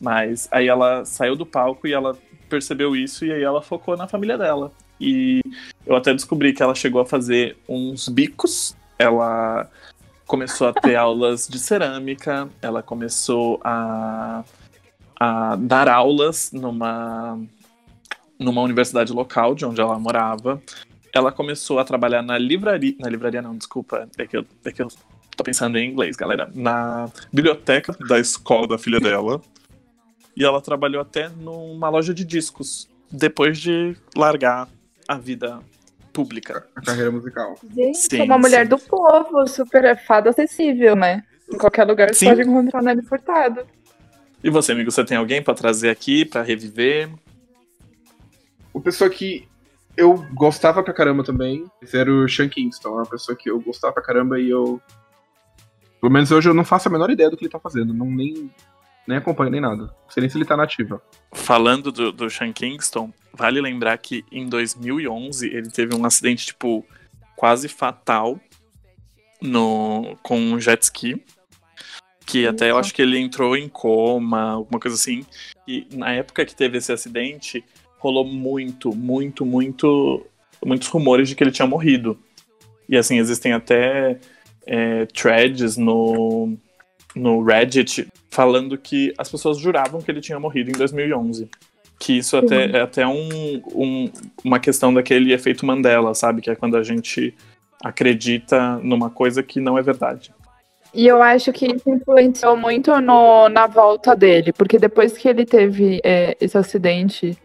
Mas 0.00 0.48
aí 0.50 0.66
ela 0.66 1.04
saiu 1.04 1.36
do 1.36 1.46
palco 1.46 1.86
e 1.86 1.92
ela 1.92 2.18
percebeu 2.48 2.96
isso 2.96 3.24
e 3.24 3.32
aí 3.32 3.44
ela 3.44 3.62
focou 3.62 3.96
na 3.96 4.08
família 4.08 4.36
dela. 4.36 4.72
E 5.00 5.40
eu 5.86 5.94
até 5.94 6.12
descobri 6.12 6.52
que 6.52 6.62
ela 6.64 6.74
chegou 6.74 7.00
a 7.00 7.06
fazer 7.06 7.56
uns 7.68 8.08
bicos. 8.08 8.74
Ela 8.98 9.70
começou 10.26 10.68
a 10.68 10.72
ter 10.72 10.96
aulas 10.96 11.48
de 11.48 11.58
cerâmica, 11.58 12.48
ela 12.60 12.82
começou 12.82 13.60
a, 13.64 14.44
a 15.18 15.56
dar 15.56 15.88
aulas 15.88 16.50
numa, 16.52 17.40
numa 18.38 18.60
universidade 18.62 19.12
local 19.12 19.54
de 19.54 19.64
onde 19.64 19.80
ela 19.80 19.98
morava. 19.98 20.60
Ela 21.14 21.32
começou 21.32 21.78
a 21.78 21.84
trabalhar 21.84 22.22
na 22.22 22.36
livraria. 22.36 22.94
Na 22.98 23.08
livraria, 23.08 23.40
não, 23.40 23.56
desculpa. 23.56 24.08
É 24.18 24.26
que 24.26 24.36
eu, 24.36 24.44
é 24.64 24.72
que 24.72 24.82
eu 24.82 24.88
tô 25.34 25.42
pensando 25.42 25.78
em 25.78 25.90
inglês, 25.90 26.16
galera. 26.16 26.50
Na 26.54 27.08
biblioteca 27.32 27.96
da 28.06 28.18
escola 28.18 28.68
da 28.68 28.76
filha 28.76 29.00
dela. 29.00 29.40
E 30.36 30.44
ela 30.44 30.60
trabalhou 30.60 31.00
até 31.00 31.30
numa 31.30 31.88
loja 31.88 32.12
de 32.12 32.24
discos. 32.24 32.86
Depois 33.10 33.58
de 33.58 33.96
largar 34.14 34.68
a 35.08 35.16
vida 35.16 35.60
pública. 36.16 36.66
a 36.74 36.80
carreira 36.80 37.10
musical. 37.10 37.54
Gente, 37.74 37.98
Sim, 37.98 38.20
é 38.20 38.22
uma 38.24 38.38
mulher 38.38 38.64
sim. 38.64 38.70
do 38.70 38.78
povo, 38.78 39.46
super 39.46 39.96
fada 40.04 40.30
acessível, 40.30 40.96
né? 40.96 41.22
Em 41.52 41.58
qualquer 41.58 41.84
lugar 41.84 42.08
você 42.08 42.20
Sim. 42.20 42.26
pode 42.28 42.40
encontrar 42.42 42.82
Nelly 42.82 43.02
Furtado. 43.02 43.66
E 44.42 44.48
você, 44.50 44.72
amigo, 44.72 44.90
você 44.90 45.04
tem 45.04 45.16
alguém 45.16 45.42
pra 45.42 45.54
trazer 45.54 45.90
aqui, 45.90 46.24
pra 46.24 46.42
reviver? 46.42 47.10
Uma 48.72 48.82
pessoa 48.82 49.10
que 49.10 49.46
eu 49.96 50.14
gostava 50.34 50.82
pra 50.82 50.92
caramba 50.92 51.24
também 51.24 51.64
esse 51.82 51.96
era 51.96 52.10
o 52.12 52.28
Sean 52.28 52.48
Kingston. 52.48 52.90
Uma 52.90 53.06
pessoa 53.06 53.36
que 53.36 53.50
eu 53.50 53.60
gostava 53.60 53.92
pra 53.92 54.02
caramba 54.02 54.38
e 54.40 54.50
eu. 54.50 54.80
Pelo 56.00 56.12
menos 56.12 56.30
hoje 56.30 56.48
eu 56.48 56.54
não 56.54 56.64
faço 56.64 56.88
a 56.88 56.92
menor 56.92 57.10
ideia 57.10 57.30
do 57.30 57.36
que 57.36 57.44
ele 57.44 57.50
tá 57.50 57.58
fazendo. 57.58 57.94
Não 57.94 58.06
nem, 58.10 58.50
nem 59.06 59.18
acompanho 59.18 59.50
nem 59.50 59.60
nada. 59.60 59.84
Não 59.84 60.10
sei 60.10 60.20
nem 60.20 60.30
se 60.30 60.36
ele 60.36 60.44
tá 60.44 60.56
nativa. 60.56 61.00
Falando 61.32 61.92
do, 61.92 62.10
do 62.12 62.28
Sean 62.28 62.52
Kingston, 62.52 63.12
vale 63.32 63.60
lembrar 63.60 63.96
que 63.98 64.24
em 64.32 64.48
2011 64.48 65.46
ele 65.46 65.70
teve 65.70 65.94
um 65.94 66.04
acidente, 66.04 66.46
tipo, 66.46 66.84
quase 67.36 67.68
fatal 67.68 68.40
no, 69.40 70.16
com 70.22 70.38
um 70.38 70.60
jet 70.60 70.82
ski. 70.82 71.22
Que 72.24 72.46
até 72.46 72.70
eu 72.70 72.78
acho 72.78 72.92
que 72.92 73.00
ele 73.00 73.18
entrou 73.18 73.56
em 73.56 73.68
coma, 73.68 74.50
alguma 74.50 74.80
coisa 74.80 74.96
assim. 74.96 75.24
E 75.66 75.86
na 75.92 76.12
época 76.12 76.44
que 76.44 76.56
teve 76.56 76.78
esse 76.78 76.92
acidente, 76.92 77.64
rolou 77.98 78.24
muito, 78.24 78.94
muito, 78.94 79.46
muito. 79.46 80.26
Muitos 80.64 80.88
rumores 80.88 81.28
de 81.28 81.36
que 81.36 81.44
ele 81.44 81.52
tinha 81.52 81.68
morrido. 81.68 82.18
E 82.88 82.96
assim, 82.96 83.18
existem 83.18 83.52
até 83.52 84.18
é, 84.66 85.06
threads 85.06 85.76
no, 85.76 86.56
no 87.16 87.42
Reddit 87.42 88.06
falando 88.30 88.76
que 88.78 89.12
as 89.16 89.28
pessoas 89.30 89.58
juravam 89.58 90.00
que 90.02 90.10
ele 90.10 90.20
tinha 90.20 90.38
morrido 90.38 90.70
em 90.70 90.74
2011. 90.74 91.48
Que 91.98 92.18
isso 92.18 92.36
até, 92.36 92.66
é 92.66 92.80
até 92.82 93.06
um, 93.06 93.62
um- 93.74 94.10
uma 94.44 94.60
questão 94.60 94.92
daquele 94.92 95.32
efeito 95.32 95.64
Mandela, 95.64 96.14
sabe? 96.14 96.42
Que 96.42 96.50
é 96.50 96.54
quando 96.54 96.76
a 96.76 96.82
gente 96.82 97.34
acredita 97.82 98.76
numa 98.82 99.08
coisa 99.10 99.42
que 99.42 99.60
não 99.60 99.78
é 99.78 99.82
verdade. 99.82 100.30
E 100.94 101.06
eu 101.06 101.22
acho 101.22 101.52
que 101.52 101.66
isso 101.66 101.88
influenciou 101.90 102.56
muito 102.56 102.98
no, 103.00 103.48
na 103.48 103.66
volta 103.66 104.14
dele, 104.14 104.52
porque 104.52 104.78
depois 104.78 105.16
que 105.16 105.28
ele 105.28 105.44
teve 105.44 106.00
é, 106.04 106.36
esse 106.40 106.56
acidente, 106.56 107.36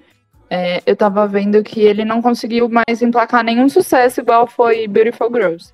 é, 0.49 0.81
eu 0.85 0.95
tava 0.95 1.27
vendo 1.27 1.61
que 1.63 1.81
ele 1.81 2.05
não 2.05 2.21
conseguiu 2.21 2.69
mais 2.69 3.01
emplacar 3.01 3.43
nenhum 3.43 3.67
sucesso 3.67 4.21
igual 4.21 4.47
foi 4.47 4.87
Beautiful 4.87 5.29
Girls. 5.33 5.73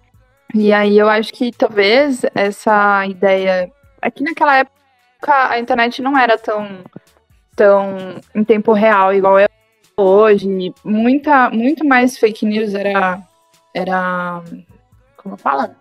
E 0.55 0.71
aí 0.71 0.97
eu 0.97 1.09
acho 1.09 1.33
que 1.33 1.51
talvez 1.51 2.21
essa 2.33 3.05
ideia. 3.05 3.71
Aqui 4.01 4.23
é 4.23 4.29
naquela 4.29 4.57
época 4.57 4.77
a 5.49 5.59
internet 5.59 6.01
não 6.01 6.17
era 6.17 6.37
tão, 6.37 6.83
tão 7.55 8.19
em 8.35 8.43
tempo 8.43 8.73
real 8.73 9.13
igual 9.13 9.39
é 9.39 9.47
hoje. 9.97 10.47
Muita, 10.83 11.49
muito 11.49 11.85
mais 11.85 12.17
fake 12.17 12.45
news 12.45 12.73
era. 12.73 13.21
era 13.73 14.43
como 15.15 15.37
fala? 15.37 15.75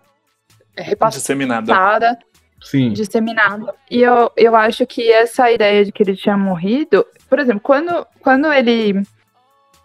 É 0.76 0.82
repassada. 0.82 1.20
Disseminada. 1.20 2.18
Sim. 2.62 2.92
Disseminada. 2.92 3.74
E 3.90 4.02
eu, 4.02 4.30
eu 4.36 4.56
acho 4.56 4.86
que 4.86 5.10
essa 5.12 5.50
ideia 5.50 5.84
de 5.84 5.92
que 5.92 6.02
ele 6.02 6.16
tinha 6.16 6.36
morrido. 6.36 7.06
Por 7.28 7.38
exemplo, 7.38 7.60
quando, 7.60 8.06
quando 8.20 8.52
ele. 8.52 9.02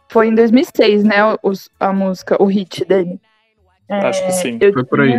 Foi 0.10 0.28
em 0.28 0.36
2006, 0.36 1.04
né? 1.04 1.24
O, 1.42 1.52
a 1.80 1.94
música, 1.94 2.42
o 2.42 2.46
hit 2.46 2.84
dele. 2.84 3.20
É, 3.88 4.08
Acho 4.08 4.26
que 4.26 4.32
sim. 4.32 4.60
Foi 4.74 4.84
por 4.84 5.02
aí. 5.02 5.14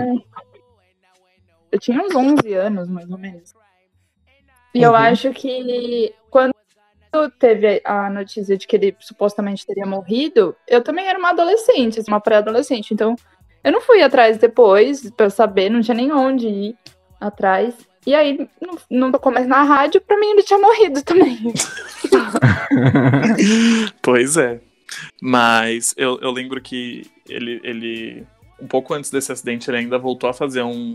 Eu 1.72 1.80
tinha 1.80 2.00
uns 2.02 2.14
11 2.14 2.52
anos, 2.52 2.88
mais 2.88 3.10
ou 3.10 3.16
menos. 3.18 3.54
E 4.74 4.78
uhum. 4.78 4.84
eu 4.84 4.94
acho 4.94 5.30
que 5.32 6.14
quando 6.30 6.52
teve 7.38 7.80
a 7.84 8.10
notícia 8.10 8.56
de 8.56 8.66
que 8.66 8.76
ele 8.76 8.96
supostamente 9.00 9.66
teria 9.66 9.86
morrido, 9.86 10.54
eu 10.68 10.82
também 10.82 11.06
era 11.06 11.18
uma 11.18 11.30
adolescente, 11.30 11.98
assim, 11.98 12.10
uma 12.10 12.20
pré-adolescente. 12.20 12.92
Então, 12.92 13.16
eu 13.64 13.72
não 13.72 13.80
fui 13.80 14.02
atrás 14.02 14.38
depois 14.38 15.10
para 15.10 15.30
saber, 15.30 15.70
não 15.70 15.80
tinha 15.80 15.94
nem 15.94 16.12
onde 16.12 16.46
ir 16.46 16.76
atrás. 17.20 17.74
E 18.06 18.14
aí, 18.14 18.48
no, 18.90 19.08
no 19.10 19.18
começo 19.18 19.48
na 19.48 19.62
rádio, 19.62 20.00
pra 20.00 20.18
mim 20.18 20.30
ele 20.30 20.42
tinha 20.42 20.58
morrido 20.58 21.02
também. 21.02 21.38
pois 24.02 24.36
é. 24.36 24.60
Mas 25.20 25.94
eu, 25.96 26.18
eu 26.20 26.30
lembro 26.30 26.60
que 26.60 27.10
ele, 27.28 27.60
ele 27.62 28.26
um 28.60 28.66
pouco 28.66 28.94
antes 28.94 29.10
desse 29.10 29.32
acidente, 29.32 29.70
ele 29.70 29.78
ainda 29.78 29.98
voltou 29.98 30.28
a 30.28 30.34
fazer 30.34 30.62
um, 30.62 30.94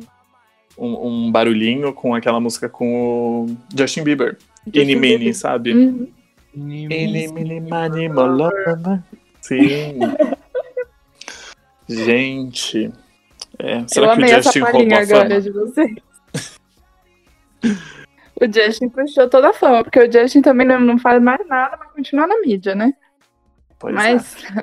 um, 0.78 1.08
um 1.08 1.32
barulhinho 1.32 1.94
com 1.94 2.14
aquela 2.14 2.40
música 2.40 2.70
com 2.70 3.46
o 3.46 3.58
Justin 3.76 4.04
Bieber. 4.04 4.38
Ini 4.74 4.96
Mini, 4.96 5.34
sabe? 5.34 5.74
Uhum. 5.74 6.08
Ini 6.56 7.28
Mini 7.32 7.62
Mani 7.62 8.10
Molana. 8.10 9.06
Sim. 9.42 10.00
Gente. 11.88 12.92
É, 13.60 13.88
será 13.88 14.08
Eu 14.08 14.18
que 14.18 14.24
o 14.24 14.28
Justin 14.28 14.60
roubou 14.60 14.94
a 14.94 15.02
agora 15.02 15.42
de 15.42 15.52
vocês. 15.52 15.96
o 18.40 18.46
Justin 18.46 18.90
puxou 18.90 19.30
toda 19.30 19.50
a 19.50 19.54
fama, 19.54 19.84
porque 19.84 20.00
o 20.00 20.12
Justin 20.12 20.42
também 20.42 20.68
não, 20.68 20.80
não 20.80 21.00
faz 21.00 21.22
mais 21.22 21.48
nada, 21.48 21.78
mas 21.78 21.92
continua 21.92 22.28
na 22.28 22.40
mídia, 22.42 22.76
né? 22.76 22.94
Pois 23.80 23.96
mas 23.96 24.36
é. 24.56 24.62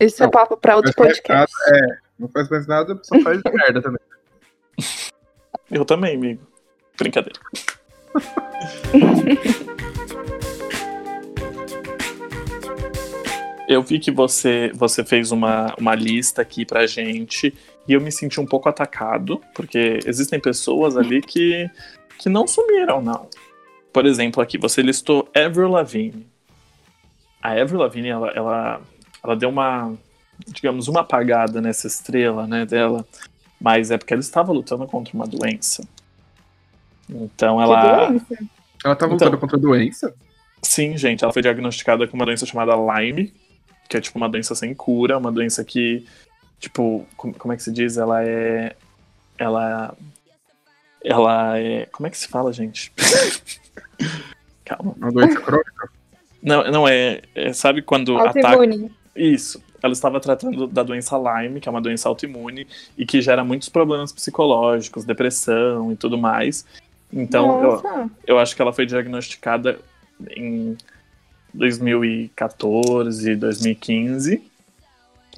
Isso 0.06 0.24
é 0.24 0.28
papo 0.28 0.56
para 0.56 0.74
outro 0.74 0.92
podcast. 0.94 1.54
é, 1.68 1.80
não 2.18 2.28
faz 2.28 2.48
mais 2.48 2.66
nada, 2.66 2.98
só 3.04 3.20
faz 3.20 3.40
merda 3.52 3.80
também. 3.82 4.00
Eu 5.72 5.84
também, 5.84 6.14
amigo. 6.14 6.46
Brincadeira. 6.98 7.40
eu 13.66 13.82
vi 13.82 13.98
que 13.98 14.10
você, 14.10 14.70
você 14.74 15.02
fez 15.02 15.32
uma, 15.32 15.74
uma 15.78 15.94
lista 15.94 16.42
aqui 16.42 16.66
pra 16.66 16.86
gente 16.86 17.54
e 17.88 17.94
eu 17.94 18.00
me 18.00 18.12
senti 18.12 18.38
um 18.38 18.46
pouco 18.46 18.68
atacado, 18.68 19.40
porque 19.54 19.98
existem 20.06 20.38
pessoas 20.38 20.96
ali 20.96 21.22
que, 21.22 21.68
que 22.18 22.28
não 22.28 22.46
sumiram, 22.46 23.00
não. 23.00 23.28
Por 23.92 24.06
exemplo, 24.06 24.42
aqui 24.42 24.58
você 24.58 24.82
listou 24.82 25.28
Avril 25.34 25.68
Lavigne. 25.68 26.26
A 27.42 27.52
Avril 27.52 27.80
Lavigne, 27.80 28.10
ela, 28.10 28.30
ela 28.30 28.80
ela 29.22 29.36
deu 29.36 29.48
uma, 29.48 29.94
digamos, 30.48 30.88
uma 30.88 31.00
apagada 31.00 31.60
nessa 31.60 31.86
estrela, 31.86 32.46
né, 32.46 32.66
dela, 32.66 33.06
mas 33.62 33.92
é 33.92 33.96
porque 33.96 34.12
ela 34.12 34.20
estava 34.20 34.52
lutando 34.52 34.86
contra 34.86 35.14
uma 35.14 35.26
doença. 35.26 35.86
Então 37.08 37.62
ela. 37.62 38.08
Doença? 38.08 38.38
Ela 38.84 38.94
estava 38.94 39.12
lutando 39.12 39.28
então, 39.36 39.40
contra 39.40 39.56
a 39.56 39.60
doença? 39.60 40.12
Sim, 40.60 40.96
gente, 40.96 41.22
ela 41.22 41.32
foi 41.32 41.42
diagnosticada 41.42 42.08
com 42.08 42.16
uma 42.16 42.26
doença 42.26 42.44
chamada 42.44 42.74
Lyme, 42.74 43.32
que 43.88 43.96
é 43.96 44.00
tipo 44.00 44.18
uma 44.18 44.28
doença 44.28 44.54
sem 44.56 44.74
cura, 44.74 45.16
uma 45.16 45.30
doença 45.30 45.64
que, 45.64 46.04
tipo, 46.58 47.06
como 47.16 47.52
é 47.52 47.56
que 47.56 47.62
se 47.62 47.72
diz? 47.72 47.96
Ela 47.96 48.24
é. 48.24 48.74
Ela. 49.38 49.96
Ela 51.04 51.58
é. 51.58 51.86
Como 51.86 52.08
é 52.08 52.10
que 52.10 52.18
se 52.18 52.26
fala, 52.26 52.52
gente? 52.52 52.92
Calma. 54.64 54.94
Uma 54.96 55.12
doença 55.12 55.40
crônica? 55.40 55.90
Não, 56.42 56.68
não 56.68 56.88
é, 56.88 57.22
é 57.36 57.52
sabe 57.52 57.80
quando 57.80 58.18
Autoimune. 58.18 58.86
ataca. 58.86 58.94
Isso. 59.14 59.62
Ela 59.82 59.92
estava 59.92 60.20
tratando 60.20 60.66
da 60.66 60.82
doença 60.82 61.16
Lyme, 61.16 61.60
que 61.60 61.68
é 61.68 61.70
uma 61.70 61.80
doença 61.80 62.08
autoimune 62.08 62.66
e 62.96 63.04
que 63.04 63.20
gera 63.20 63.42
muitos 63.42 63.68
problemas 63.68 64.12
psicológicos, 64.12 65.04
depressão 65.04 65.92
e 65.92 65.96
tudo 65.96 66.16
mais. 66.16 66.64
Então, 67.12 67.62
eu, 67.62 68.10
eu 68.26 68.38
acho 68.38 68.54
que 68.54 68.62
ela 68.62 68.72
foi 68.72 68.86
diagnosticada 68.86 69.78
em 70.36 70.76
2014, 71.52 73.36
2015. 73.36 74.42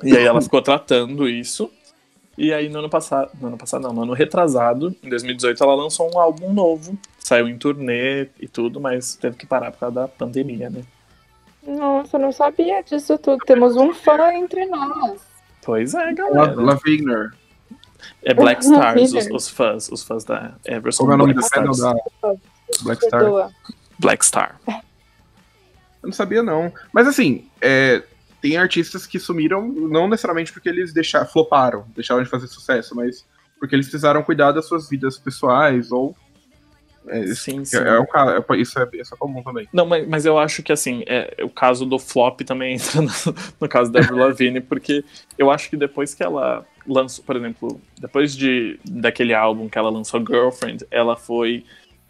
E 0.02 0.16
aí 0.16 0.24
ela 0.24 0.40
ficou 0.40 0.62
tratando 0.62 1.28
isso. 1.28 1.70
E 2.36 2.52
aí 2.52 2.68
no 2.68 2.80
ano 2.80 2.90
passado, 2.90 3.30
no 3.40 3.48
ano 3.48 3.56
passado 3.56 3.82
não, 3.82 3.92
no 3.92 4.02
ano 4.02 4.12
retrasado, 4.12 4.94
em 5.02 5.08
2018, 5.08 5.62
ela 5.62 5.74
lançou 5.74 6.10
um 6.12 6.18
álbum 6.18 6.52
novo, 6.52 6.98
saiu 7.18 7.48
em 7.48 7.56
turnê 7.56 8.28
e 8.40 8.48
tudo, 8.48 8.80
mas 8.80 9.14
teve 9.14 9.36
que 9.36 9.46
parar 9.46 9.70
por 9.70 9.78
causa 9.78 9.94
da 9.94 10.08
pandemia, 10.08 10.68
né? 10.68 10.82
Nossa, 11.66 12.16
eu 12.16 12.20
não 12.20 12.32
sabia 12.32 12.82
disso 12.82 13.18
tudo. 13.18 13.38
Temos 13.44 13.76
um 13.76 13.92
fã 13.92 14.32
entre 14.34 14.66
nós. 14.66 15.20
Pois 15.62 15.94
é, 15.94 16.12
galera. 16.12 16.54
Lavigner. 16.60 17.32
É 18.22 18.34
Black 18.34 18.62
Stars, 18.62 19.12
os, 19.12 19.30
os, 19.30 19.48
fãs, 19.48 19.88
os 19.90 20.02
fãs 20.02 20.24
da 20.24 20.54
Everson. 20.64 21.04
Como 21.04 21.12
é 21.12 21.14
o 21.14 21.18
nome 21.18 21.34
do 21.34 21.42
fandom 21.42 21.72
da 21.72 21.94
Black 22.82 23.04
Star? 23.04 23.50
Black 23.98 24.24
Star. 24.24 24.60
Eu 24.66 26.08
não 26.08 26.12
sabia, 26.12 26.42
não. 26.42 26.72
Mas 26.92 27.06
assim, 27.06 27.48
é, 27.62 28.02
tem 28.42 28.58
artistas 28.58 29.06
que 29.06 29.18
sumiram, 29.18 29.66
não 29.66 30.06
necessariamente 30.06 30.52
porque 30.52 30.68
eles 30.68 30.92
deixaram, 30.92 31.26
floparam, 31.26 31.86
deixaram 31.94 32.22
de 32.22 32.28
fazer 32.28 32.46
sucesso, 32.46 32.94
mas 32.94 33.26
porque 33.58 33.74
eles 33.74 33.86
precisaram 33.86 34.22
cuidar 34.22 34.52
das 34.52 34.66
suas 34.66 34.88
vidas 34.88 35.16
pessoais 35.16 35.90
ou 35.90 36.14
é, 37.08 37.26
sim, 37.34 37.64
sim. 37.64 37.76
É, 37.76 37.88
é, 37.88 38.00
um, 38.00 38.04
é, 38.04 38.56
isso, 38.56 38.78
é, 38.78 38.88
isso 38.94 39.14
é 39.14 39.16
comum 39.16 39.42
também. 39.42 39.68
Não, 39.72 39.86
mas, 39.86 40.06
mas 40.08 40.26
eu 40.26 40.38
acho 40.38 40.62
que 40.62 40.72
assim, 40.72 41.02
é, 41.06 41.36
o 41.42 41.48
caso 41.48 41.84
do 41.84 41.98
flop 41.98 42.40
também 42.40 42.74
entra 42.76 43.02
no, 43.02 43.10
no 43.60 43.68
caso 43.68 43.92
da 43.92 44.00
Avril 44.00 44.16
Lavigne, 44.18 44.60
porque 44.60 45.04
eu 45.36 45.50
acho 45.50 45.68
que 45.68 45.76
depois 45.76 46.14
que 46.14 46.22
ela 46.22 46.66
lançou, 46.86 47.24
por 47.24 47.36
exemplo, 47.36 47.80
depois 47.98 48.34
de, 48.34 48.78
daquele 48.84 49.34
álbum 49.34 49.68
que 49.68 49.78
ela 49.78 49.90
lançou, 49.90 50.24
Girlfriend, 50.24 50.86
ela 50.90 51.16
foi 51.16 51.64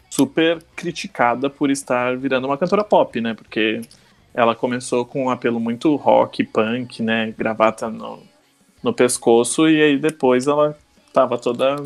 super 0.09 0.61
criticada 0.75 1.49
por 1.49 1.69
estar 1.69 2.15
virando 2.17 2.47
uma 2.47 2.57
cantora 2.57 2.83
pop, 2.83 3.19
né? 3.19 3.33
Porque 3.33 3.81
ela 4.33 4.55
começou 4.55 5.05
com 5.05 5.25
um 5.25 5.29
apelo 5.29 5.59
muito 5.59 5.95
rock, 5.95 6.43
punk, 6.43 7.01
né? 7.01 7.33
Gravata 7.37 7.89
no, 7.89 8.23
no 8.83 8.93
pescoço, 8.93 9.67
e 9.67 9.81
aí 9.81 9.97
depois 9.97 10.47
ela 10.47 10.77
tava 11.13 11.37
toda 11.37 11.81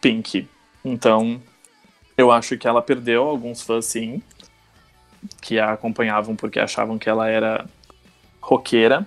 pink. 0.00 0.48
Então, 0.84 1.40
eu 2.16 2.30
acho 2.30 2.56
que 2.56 2.66
ela 2.66 2.82
perdeu 2.82 3.24
alguns 3.24 3.62
fãs, 3.62 3.84
sim, 3.84 4.22
que 5.40 5.58
a 5.58 5.72
acompanhavam 5.72 6.34
porque 6.34 6.58
achavam 6.58 6.98
que 6.98 7.08
ela 7.08 7.28
era 7.28 7.66
roqueira. 8.40 9.06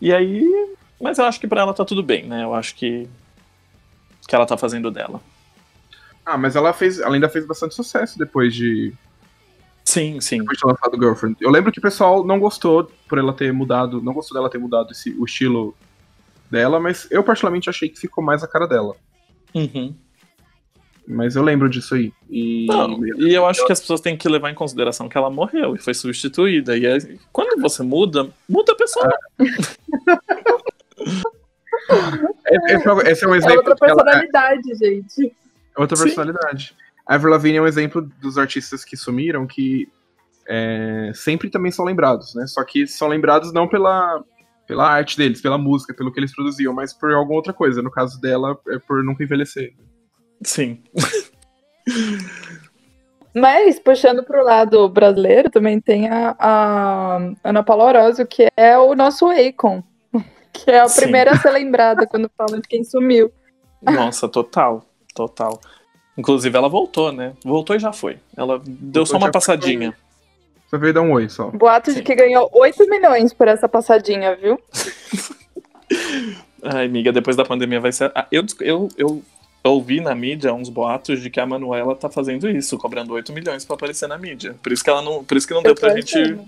E 0.00 0.12
aí. 0.12 0.44
Mas 1.00 1.18
eu 1.18 1.24
acho 1.24 1.38
que 1.38 1.46
para 1.46 1.60
ela 1.60 1.74
tá 1.74 1.84
tudo 1.84 2.02
bem, 2.02 2.26
né? 2.26 2.44
Eu 2.44 2.54
acho 2.54 2.74
que. 2.74 3.08
que 4.26 4.34
ela 4.34 4.46
tá 4.46 4.56
fazendo 4.56 4.90
dela. 4.90 5.20
Ah, 6.24 6.36
mas 6.36 6.56
ela 6.56 6.72
fez. 6.72 6.98
Ela 6.98 7.14
ainda 7.14 7.28
fez 7.28 7.46
bastante 7.46 7.74
sucesso 7.74 8.18
depois 8.18 8.54
de. 8.54 8.92
Sim, 9.84 10.20
sim. 10.20 10.38
Depois 10.40 10.58
de 10.58 10.66
lançado 10.66 10.98
Girlfriend. 10.98 11.36
Eu 11.40 11.50
lembro 11.50 11.70
que 11.70 11.78
o 11.78 11.82
pessoal 11.82 12.24
não 12.24 12.40
gostou 12.40 12.90
por 13.08 13.18
ela 13.18 13.32
ter 13.32 13.52
mudado. 13.52 14.02
Não 14.02 14.12
gostou 14.12 14.36
dela 14.36 14.50
ter 14.50 14.58
mudado 14.58 14.90
esse, 14.90 15.10
o 15.10 15.24
estilo 15.24 15.76
dela, 16.50 16.80
mas 16.80 17.06
eu 17.10 17.22
particularmente 17.22 17.70
achei 17.70 17.88
que 17.88 17.98
ficou 17.98 18.22
mais 18.22 18.42
a 18.42 18.48
cara 18.48 18.66
dela. 18.66 18.96
Uhum. 19.54 19.94
Mas 21.06 21.36
eu 21.36 21.42
lembro 21.42 21.68
disso 21.68 21.94
aí. 21.94 22.12
E, 22.28 22.66
Não, 22.66 23.06
e 23.06 23.32
eu 23.32 23.46
acho 23.46 23.64
que 23.64 23.72
as 23.72 23.80
pessoas 23.80 24.00
têm 24.00 24.16
que 24.16 24.28
levar 24.28 24.50
em 24.50 24.54
consideração 24.54 25.08
que 25.08 25.16
ela 25.16 25.30
morreu 25.30 25.76
e 25.76 25.78
foi 25.78 25.94
substituída. 25.94 26.76
E 26.76 26.86
aí, 26.86 27.18
quando 27.32 27.60
você 27.60 27.82
muda, 27.82 28.28
muda 28.48 28.72
a 28.72 28.76
pessoa. 28.76 29.08
É, 32.48 32.56
esse, 32.74 32.88
é, 32.88 33.12
esse, 33.12 33.24
é 33.24 33.28
um 33.28 33.34
exemplo. 33.34 33.54
É 33.54 33.58
outra 33.58 33.76
personalidade, 33.76 34.70
ela... 34.70 34.78
gente. 34.78 35.36
É 35.76 35.80
outra 35.80 35.96
personalidade. 35.96 36.68
Sim. 36.68 36.74
A 37.06 37.14
Avril 37.14 37.30
Lavigne 37.30 37.58
é 37.58 37.62
um 37.62 37.66
exemplo 37.66 38.02
dos 38.20 38.38
artistas 38.38 38.84
que 38.84 38.96
sumiram 38.96 39.46
que 39.46 39.88
é, 40.48 41.12
sempre 41.14 41.48
também 41.48 41.70
são 41.70 41.84
lembrados, 41.84 42.34
né? 42.34 42.46
Só 42.46 42.64
que 42.64 42.86
são 42.86 43.08
lembrados 43.08 43.52
não 43.52 43.68
pela 43.68 44.24
pela 44.66 44.90
arte 44.90 45.16
deles, 45.16 45.40
pela 45.40 45.56
música, 45.56 45.94
pelo 45.94 46.12
que 46.12 46.18
eles 46.18 46.34
produziam, 46.34 46.74
mas 46.74 46.92
por 46.92 47.12
alguma 47.12 47.36
outra 47.36 47.52
coisa. 47.52 47.80
No 47.80 47.90
caso 47.90 48.20
dela, 48.20 48.58
é 48.68 48.78
por 48.80 49.04
nunca 49.04 49.22
envelhecer. 49.22 49.72
Sim. 50.42 50.82
Mas, 53.34 53.78
puxando 53.78 54.22
pro 54.24 54.42
lado 54.42 54.88
brasileiro, 54.88 55.50
também 55.50 55.78
tem 55.78 56.08
a, 56.08 56.34
a 56.38 57.18
Ana 57.44 57.62
Paula 57.62 57.84
Orozio, 57.84 58.26
que 58.26 58.48
é 58.56 58.78
o 58.78 58.94
nosso 58.94 59.26
Akon. 59.26 59.82
Que 60.52 60.70
é 60.70 60.80
a 60.80 60.88
Sim. 60.88 61.02
primeira 61.02 61.32
a 61.32 61.36
ser 61.38 61.50
lembrada 61.52 62.06
quando 62.06 62.30
falam 62.34 62.58
de 62.58 62.66
quem 62.66 62.82
sumiu. 62.82 63.30
Nossa, 63.82 64.26
total. 64.26 64.86
Total. 65.14 65.60
Inclusive, 66.16 66.56
ela 66.56 66.66
voltou, 66.66 67.12
né? 67.12 67.34
Voltou 67.44 67.76
e 67.76 67.78
já 67.78 67.92
foi. 67.92 68.18
Ela 68.34 68.58
deu 68.58 69.04
Voltou 69.04 69.06
só 69.06 69.18
uma 69.18 69.30
passadinha. 69.30 69.94
Só 70.70 70.78
veio 70.78 70.94
dar 70.94 71.02
um 71.02 71.12
oi 71.12 71.28
só. 71.28 71.50
Boato 71.50 71.90
Sim. 71.90 71.98
de 71.98 72.02
que 72.02 72.14
ganhou 72.14 72.48
8 72.54 72.88
milhões 72.88 73.34
por 73.34 73.48
essa 73.48 73.68
passadinha, 73.68 74.34
viu? 74.34 74.58
Ai, 76.62 76.86
amiga, 76.86 77.12
depois 77.12 77.36
da 77.36 77.44
pandemia 77.44 77.78
vai 77.78 77.92
ser. 77.92 78.10
Ah, 78.14 78.26
Eu, 78.32 78.44
eu, 78.60 78.88
eu 78.96 79.22
ouvi 79.70 80.00
na 80.00 80.14
mídia 80.14 80.52
uns 80.52 80.68
boatos 80.68 81.20
de 81.20 81.30
que 81.30 81.40
a 81.40 81.46
Manuela 81.46 81.94
tá 81.94 82.08
fazendo 82.08 82.48
isso, 82.48 82.78
cobrando 82.78 83.14
8 83.14 83.32
milhões 83.32 83.64
pra 83.64 83.74
aparecer 83.76 84.08
na 84.08 84.18
mídia. 84.18 84.56
Por 84.62 84.72
isso 84.72 84.84
que 84.84 84.90
ela 84.90 85.02
não. 85.02 85.24
Por 85.24 85.36
isso 85.36 85.46
que 85.46 85.54
não 85.54 85.62
deu 85.62 85.74
pra 85.74 85.94
gente. 85.94 86.38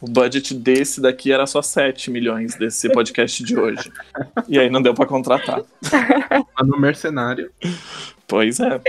O 0.00 0.10
budget 0.10 0.52
desse 0.54 1.00
daqui 1.00 1.32
era 1.32 1.46
só 1.46 1.62
7 1.62 2.10
milhões 2.10 2.54
desse 2.54 2.90
podcast 2.90 3.42
de 3.42 3.58
hoje. 3.58 3.90
E 4.46 4.58
aí 4.58 4.68
não 4.68 4.82
deu 4.82 4.92
pra 4.92 5.06
contratar. 5.06 5.62
Tá 5.90 6.64
no 6.64 6.78
mercenário. 6.78 7.50
Pois 8.28 8.60
é. 8.60 8.80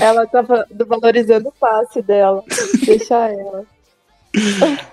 Ela 0.00 0.26
tava 0.26 0.66
valorizando 0.86 1.48
o 1.48 1.52
passe 1.52 2.00
dela. 2.02 2.44
Deixa 2.84 3.28
ela. 3.28 3.64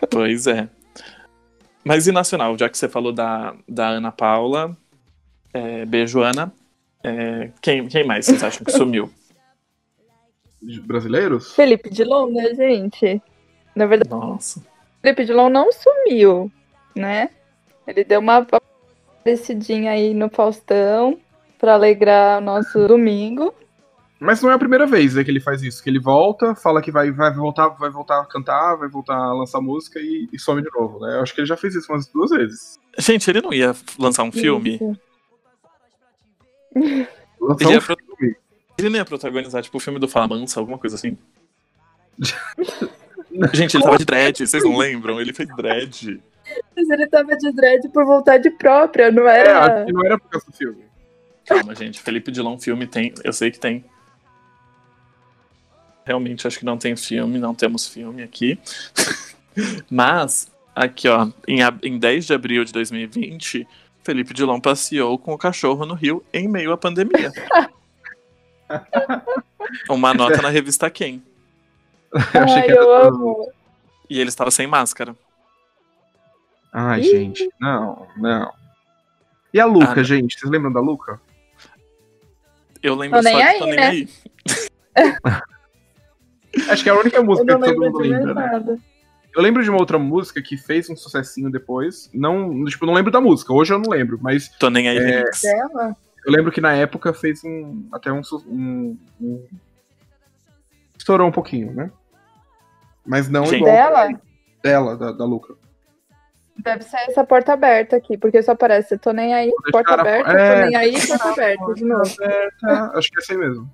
Pois 0.10 0.48
é. 0.48 0.68
Mas 1.84 2.08
e 2.08 2.12
nacional, 2.12 2.58
já 2.58 2.68
que 2.70 2.78
você 2.78 2.90
falou 2.90 3.12
da, 3.12 3.56
da 3.68 3.90
Ana 3.90 4.12
Paula, 4.12 4.76
é, 5.54 5.86
beijo 5.86 6.22
Ana. 6.22 6.52
É, 7.04 7.52
quem, 7.62 7.88
quem 7.88 8.06
mais 8.06 8.26
vocês 8.26 8.44
acham 8.44 8.64
que 8.64 8.72
sumiu? 8.72 9.10
Brasileiros? 10.84 11.54
Felipe 11.54 11.90
Dilon, 11.90 12.32
né, 12.32 12.54
gente? 12.54 13.22
Na 13.76 13.86
verdade, 13.86 14.10
Nossa. 14.10 14.62
Felipe 15.02 15.24
Dilon 15.24 15.50
não 15.50 15.72
sumiu, 15.72 16.52
né? 16.96 17.30
Ele 17.88 18.04
deu 18.04 18.20
uma 18.20 18.46
aparecidinha 19.24 19.92
aí 19.92 20.14
no 20.14 20.30
Faustão 20.30 21.18
pra 21.58 21.74
alegrar 21.74 22.40
o 22.40 22.42
nosso 22.42 22.88
domingo. 22.88 23.54
Mas 24.20 24.42
não 24.42 24.52
é 24.52 24.54
a 24.54 24.60
primeira 24.60 24.86
vez 24.86 25.16
né, 25.16 25.24
que 25.24 25.32
ele 25.32 25.40
faz 25.40 25.64
isso. 25.64 25.82
Que 25.82 25.90
ele 25.90 26.00
volta, 26.00 26.54
fala 26.54 26.82
que 26.82 26.92
vai, 26.92 27.10
vai, 27.10 27.34
voltar, 27.34 27.70
vai 27.70 27.90
voltar 27.90 28.20
a 28.20 28.26
cantar, 28.26 28.76
vai 28.76 28.90
voltar 28.90 29.16
a 29.16 29.34
lançar 29.34 29.62
música 29.62 29.98
e, 30.00 30.28
e 30.34 30.38
some 30.38 30.62
de 30.62 30.70
novo, 30.78 31.00
né? 31.00 31.16
Eu 31.16 31.22
acho 31.22 31.34
que 31.34 31.40
ele 31.40 31.48
já 31.48 31.56
fez 31.56 31.74
isso 31.74 31.92
umas 31.92 32.08
duas 32.08 32.32
vezes. 32.32 32.78
Gente, 32.98 33.30
ele 33.30 33.42
não 33.42 33.54
ia 33.54 33.74
lançar 33.98 34.24
um 34.24 34.32
filme? 34.32 34.76
Isso. 34.76 34.84
Lançar 34.84 35.09
Ele 36.76 37.08
um 37.66 37.72
ia 37.72 37.82
pro-. 37.82 37.98
Ele 38.78 38.90
não 38.90 38.98
ia 38.98 39.06
protagonizar, 39.06 39.62
tipo, 39.62 39.78
o 39.78 39.80
filme 39.80 40.00
do 40.00 40.08
Fala 40.08 40.28
Mansa, 40.28 40.60
alguma 40.60 40.78
coisa 40.78 40.96
assim? 40.96 41.18
Gente, 43.54 43.76
ele 43.78 43.84
tava 43.84 43.98
de 43.98 44.06
dread, 44.06 44.48
vocês 44.48 44.64
não 44.64 44.78
lembram? 44.78 45.22
Ele 45.22 45.34
fez 45.34 45.48
dread. 45.56 46.22
Mas 46.76 46.90
ele 46.90 47.08
tava 47.08 47.36
de 47.38 47.52
dread 47.52 47.88
por 47.90 48.06
vontade 48.06 48.50
própria, 48.52 49.12
não 49.12 49.28
É, 49.28 49.40
era? 49.40 49.60
acho 49.60 49.86
que 49.86 49.94
não 49.94 50.06
era 50.06 50.18
por 50.18 50.30
causa 50.30 50.46
do 50.48 50.54
filme. 50.54 50.84
Calma, 51.46 51.76
gente. 51.76 52.00
Felipe 52.02 52.32
Dilon 52.32 52.58
filme 52.58 52.88
tem. 52.88 53.14
Eu 53.24 53.34
sei 53.34 53.52
que 53.52 53.60
tem. 53.60 53.84
Realmente 56.06 56.48
acho 56.48 56.58
que 56.58 56.66
não 56.66 56.78
tem 56.78 56.96
filme, 56.96 57.38
não 57.38 57.54
temos 57.54 57.88
filme 57.88 58.24
aqui. 58.24 58.58
Mas, 59.90 60.52
aqui 60.76 61.08
ó, 61.08 61.28
em, 61.48 61.60
em 61.84 62.00
10 62.00 62.26
de 62.28 62.34
abril 62.34 62.64
de 62.64 62.72
2020, 62.72 63.68
Felipe 64.04 64.34
Dilon 64.34 64.60
passeou 64.60 65.18
com 65.18 65.34
o 65.34 65.38
cachorro 65.38 65.86
no 65.86 65.94
Rio 65.94 66.24
em 66.34 66.48
meio 66.48 66.72
à 66.72 66.78
pandemia. 66.78 67.32
Uma 69.90 70.14
nota 70.14 70.42
na 70.42 70.50
revista 70.50 70.90
Quem. 70.90 71.24
Eu 72.12 72.44
achei 72.44 72.56
Ai, 72.56 72.64
que 72.64 72.72
era 72.72 72.82
eu 72.82 72.94
amo. 72.94 73.52
E 74.10 74.20
ele 74.20 74.30
estava 74.30 74.50
sem 74.50 74.66
máscara. 74.66 75.16
Ai, 76.72 77.02
Ih. 77.02 77.04
gente, 77.04 77.50
não, 77.60 78.08
não. 78.18 78.52
E 79.54 79.60
a 79.60 79.66
Luca, 79.66 80.02
Ah, 80.02 80.04
gente? 80.04 80.40
Vocês 80.40 80.52
lembram 80.52 80.72
da 80.72 80.80
Luca? 80.80 81.20
Eu 82.82 82.96
lembro 82.96 83.20
Tô 83.20 83.24
nem 83.24 83.34
só 83.34 83.40
de 83.40 83.48
aí, 83.48 83.60
Tô 83.60 83.66
Nem 83.66 83.76
né? 83.76 83.88
Aí. 83.88 84.10
Acho 86.70 86.84
que 86.84 86.90
é 86.90 86.92
a 86.92 87.00
única 87.00 87.22
música 87.22 87.56
que 87.58 87.66
todo 87.66 87.80
mundo 87.80 88.00
lembra, 88.00 88.34
né? 88.34 88.80
Eu 89.40 89.44
lembro 89.44 89.64
de 89.64 89.70
uma 89.70 89.80
outra 89.80 89.98
música 89.98 90.42
que 90.42 90.58
fez 90.58 90.90
um 90.90 90.98
sucessinho 90.98 91.50
depois. 91.50 92.10
Não, 92.14 92.66
tipo, 92.66 92.86
não 92.86 92.94
lembro 92.94 93.10
da 93.10 93.22
música. 93.22 93.54
Hoje 93.54 93.74
eu 93.74 93.80
não 93.80 93.90
lembro, 93.90 94.20
mas 94.22 94.50
Tô 94.60 94.70
Nem 94.70 94.90
Aí 94.90 94.98
É. 94.98 95.00
remix. 95.00 95.44
Eu 95.46 96.34
lembro 96.34 96.52
que 96.52 96.60
na 96.60 96.74
época 96.74 97.14
fez 97.14 97.42
um 97.46 97.88
até 97.90 98.12
um, 98.12 98.20
um- 98.48 98.98
um- 99.22 99.48
estourou 100.98 101.26
um 101.26 101.32
pouquinho, 101.32 101.72
né? 101.74 101.90
Mas 103.06 103.30
não 103.30 103.46
Gente. 103.46 103.62
igual 103.62 103.72
Dela? 103.74 104.22
dela, 104.62 104.98
da, 104.98 105.12
da 105.14 105.24
Luca. 105.24 105.54
Deve 106.58 106.84
ser 106.84 106.98
essa 107.08 107.24
porta 107.24 107.54
aberta 107.54 107.96
aqui, 107.96 108.18
porque 108.18 108.44
só 108.44 108.52
aparece 108.52 108.98
tô 108.98 109.14
nem 109.14 109.34
aí, 109.34 109.46
deixar 109.50 109.72
porta 109.72 109.92
a- 109.92 110.02
aberta, 110.02 110.32
é. 110.32 110.56
tô 110.56 110.66
nem 110.68 110.76
aí, 110.76 111.08
porta 111.08 111.30
aberta 111.30 111.74
de 111.76 111.86
novo. 111.86 112.16
Tá, 112.60 112.92
acho 112.96 113.10
que 113.10 113.18
é 113.20 113.24
assim 113.24 113.38
mesmo. 113.38 113.74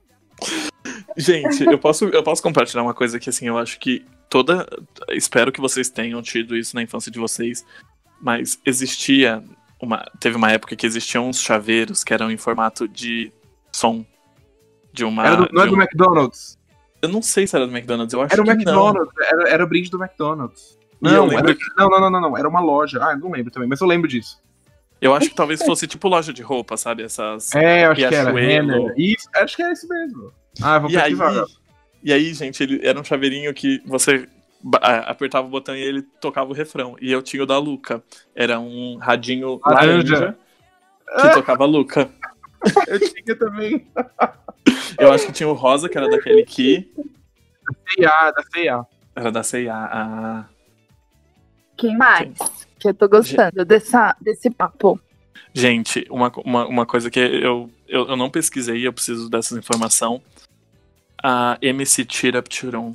Gente, 1.18 1.66
eu 1.66 1.80
posso, 1.80 2.06
eu 2.10 2.22
posso 2.22 2.44
compartilhar 2.44 2.84
uma 2.84 2.94
coisa 2.94 3.20
que, 3.20 3.32
assim, 3.32 3.48
eu 3.48 3.58
acho 3.58 3.80
que 3.80 4.06
toda. 4.36 4.68
Espero 5.12 5.50
que 5.50 5.62
vocês 5.62 5.90
tenham 5.90 6.22
tido 6.22 6.58
isso 6.58 6.76
na 6.76 6.82
infância 6.82 7.10
de 7.10 7.18
vocês, 7.18 7.66
mas 8.22 8.60
existia. 8.66 9.42
Uma, 9.82 10.04
teve 10.20 10.36
uma 10.36 10.52
época 10.52 10.76
que 10.76 10.86
existiam 10.86 11.30
uns 11.30 11.40
chaveiros 11.40 12.04
que 12.04 12.14
eram 12.14 12.30
em 12.30 12.36
formato 12.38 12.86
de 12.88 13.32
som. 13.72 14.06
De 14.92 15.06
uma. 15.06 15.26
Era 15.26 15.36
do, 15.38 15.50
não 15.54 15.62
é 15.62 15.66
de 15.66 15.72
do 15.72 15.78
um- 15.78 15.82
McDonald's. 15.82 16.58
Eu 17.02 17.10
não 17.10 17.22
sei 17.22 17.46
se 17.48 17.56
era 17.56 17.66
do 17.68 17.72
McDonald's, 17.76 18.14
eu 18.14 18.22
acho 18.22 18.34
Era 18.34 18.42
o 18.42 18.46
que 18.46 18.52
McDonald's, 18.52 19.14
era, 19.22 19.50
era 19.50 19.64
o 19.64 19.68
brinde 19.68 19.90
do 19.90 20.02
McDonald's. 20.02 20.78
Não, 21.00 21.32
era- 21.32 21.56
não, 21.78 21.90
não, 21.90 22.00
não, 22.02 22.10
não, 22.10 22.22
não, 22.22 22.38
era 22.38 22.48
uma 22.50 22.60
loja. 22.62 23.00
Ah, 23.02 23.16
não 23.16 23.32
lembro 23.32 23.52
também, 23.52 23.70
mas 23.70 23.80
eu 23.80 23.88
lembro 23.88 24.08
disso. 24.08 24.42
Eu 25.00 25.14
acho 25.14 25.30
que 25.30 25.36
talvez 25.36 25.62
fosse 25.64 25.86
tipo 25.88 26.08
loja 26.08 26.34
de 26.34 26.42
roupa, 26.42 26.76
sabe? 26.78 27.04
Essas. 27.04 27.54
É, 27.54 27.86
eu 27.86 27.92
acho 27.92 28.08
que 28.08 28.16
era. 28.16 28.32
Renner. 28.32 28.94
Isso, 28.98 29.30
acho 29.36 29.56
que 29.56 29.62
era 29.62 29.72
isso 29.74 29.88
mesmo. 29.88 30.32
Ah, 30.62 30.80
vou 30.80 30.90
E 30.90 30.98
aí, 30.98 31.16
pesquisar. 31.16 31.46
E 32.06 32.14
aí, 32.14 32.36
gente, 32.36 32.62
ele 32.62 32.80
era 32.88 33.00
um 33.00 33.04
chaveirinho 33.04 33.52
que 33.52 33.82
você 33.84 34.30
apertava 34.80 35.48
o 35.48 35.50
botão 35.50 35.76
e 35.76 35.82
ele 35.82 36.04
tocava 36.22 36.52
o 36.52 36.54
refrão. 36.54 36.96
E 37.02 37.12
eu 37.12 37.24
tinha 37.24 37.42
o 37.42 37.48
da 37.48 37.58
Luca. 37.58 38.04
Era 38.36 38.60
um 38.60 38.98
radinho 38.98 39.60
Laranja. 39.66 40.14
laranja 40.14 40.38
que 41.22 41.30
tocava 41.34 41.66
Luca. 41.66 42.10
Eu 42.88 43.00
tinha 43.00 43.36
também. 43.36 43.88
Eu 44.98 45.12
acho 45.12 45.26
que 45.26 45.32
tinha 45.32 45.50
o 45.50 45.54
rosa, 45.54 45.90
que 45.90 45.98
era 45.98 46.10
da 46.10 46.22
Kelly 46.22 46.46
Key. 46.46 46.92
C&A, 47.90 48.32
da 48.32 48.44
C&A. 48.44 48.86
Era 49.16 49.32
da 49.32 49.44
C&A. 49.44 49.76
Ah, 49.76 50.46
Quem 51.76 51.98
mais? 51.98 52.38
Que 52.80 52.90
eu 52.90 52.94
tô 52.94 53.08
gostando 53.08 53.66
dessa, 53.66 54.16
desse 54.22 54.50
papo. 54.50 55.00
Gente, 55.54 56.06
uma, 56.10 56.32
uma, 56.44 56.68
uma 56.68 56.86
coisa 56.86 57.10
que 57.10 57.20
eu, 57.20 57.70
eu, 57.88 58.08
eu 58.08 58.16
não 58.16 58.30
pesquisei, 58.30 58.86
eu 58.86 58.94
preciso 58.94 59.30
dessa 59.30 59.58
informação. 59.58 60.22
A 61.24 61.58
MC 61.62 62.06
Tirap 62.06 62.48
Turum. 62.50 62.94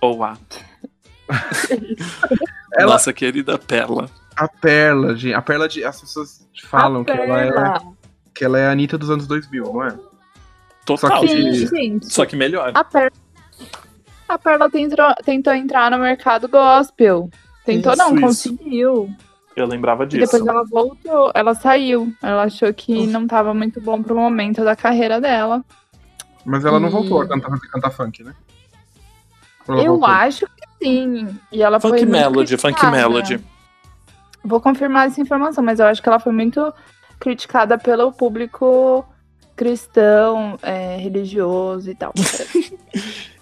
Ou 0.00 0.22
a. 0.24 0.36
Ela- 2.78 2.92
Nossa 2.92 3.12
querida 3.12 3.58
Perla. 3.58 4.08
A 4.36 4.46
Perla, 4.46 5.16
gente. 5.16 5.34
A 5.34 5.42
Perla, 5.42 5.68
de, 5.68 5.84
as 5.84 6.00
pessoas 6.00 6.46
falam 6.64 7.02
A 7.02 7.04
que 7.04 7.10
ela, 7.10 7.40
é, 7.42 7.50
que 8.34 8.44
ela 8.44 8.58
é 8.58 8.66
a 8.68 8.70
Anitta 8.70 8.96
dos 8.96 9.10
anos 9.10 9.26
2000, 9.26 9.64
não 9.64 9.84
é? 9.84 9.98
Total. 10.86 11.10
Só 11.10 11.26
que- 11.26 11.66
Sim. 11.66 12.00
Só 12.02 12.24
que 12.24 12.36
melhor. 12.36 12.70
A 12.74 12.84
Perla, 12.84 13.10
a 14.28 14.38
Perla 14.38 14.70
tentou, 14.70 15.14
tentou 15.24 15.52
entrar 15.54 15.90
no 15.90 15.98
mercado 15.98 16.48
gospel. 16.48 17.28
Tentou 17.64 17.92
Isso, 17.92 18.02
não, 18.02 18.12
isso. 18.14 18.20
conseguiu. 18.50 19.10
Eu 19.56 19.66
lembrava 19.66 20.04
E 20.04 20.06
disso. 20.06 20.24
depois 20.32 20.46
ela 20.46 20.64
voltou, 20.64 21.32
ela 21.34 21.52
saiu. 21.54 22.12
Ela 22.22 22.44
achou 22.44 22.72
que 22.72 23.06
não 23.08 23.26
tava 23.26 23.52
muito 23.52 23.80
bom 23.80 24.00
pro 24.00 24.14
momento 24.14 24.62
da 24.62 24.76
carreira 24.76 25.20
dela. 25.20 25.64
Mas 26.48 26.64
ela 26.64 26.80
não 26.80 26.88
E- 26.88 26.92
voltou 26.92 27.20
a 27.20 27.28
cantar, 27.28 27.52
a 27.52 27.58
cantar 27.58 27.90
funk, 27.90 28.24
né? 28.24 28.34
Ela 29.68 29.82
Eu 29.82 29.92
voltou? 29.98 30.08
acho 30.08 30.46
que 30.46 30.66
sim. 30.84 31.38
E 31.52 31.62
ela 31.62 31.78
foi 31.78 31.90
Funk 31.90 32.06
muito 32.06 32.18
Melody, 32.18 32.56
Funk. 32.56 32.86
Melody. 32.86 33.40
Vou 34.42 34.60
confirmar 34.60 35.08
essa 35.08 35.20
informação, 35.20 35.62
mas 35.62 35.78
eu 35.78 35.86
acho 35.86 36.02
que 36.02 36.08
ela 36.08 36.18
foi 36.18 36.32
muito 36.32 36.72
criticada 37.20 37.76
pelo 37.76 38.10
público 38.12 39.04
cristão, 39.54 40.56
é, 40.62 40.96
religioso 40.96 41.90
e 41.90 41.94
tal. 41.94 42.12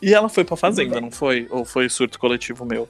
E 0.02 0.12
ela 0.12 0.28
foi 0.28 0.44
pra 0.44 0.56
Fazenda, 0.56 1.00
não 1.00 1.10
foi? 1.10 1.46
Ou 1.50 1.64
foi 1.64 1.88
surto 1.88 2.18
coletivo 2.18 2.64
meu? 2.66 2.86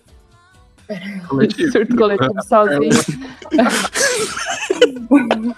Coletivo. 1.29 1.71
Surto 1.73 1.97
coletivo 1.97 2.43
sozinho. 2.43 2.91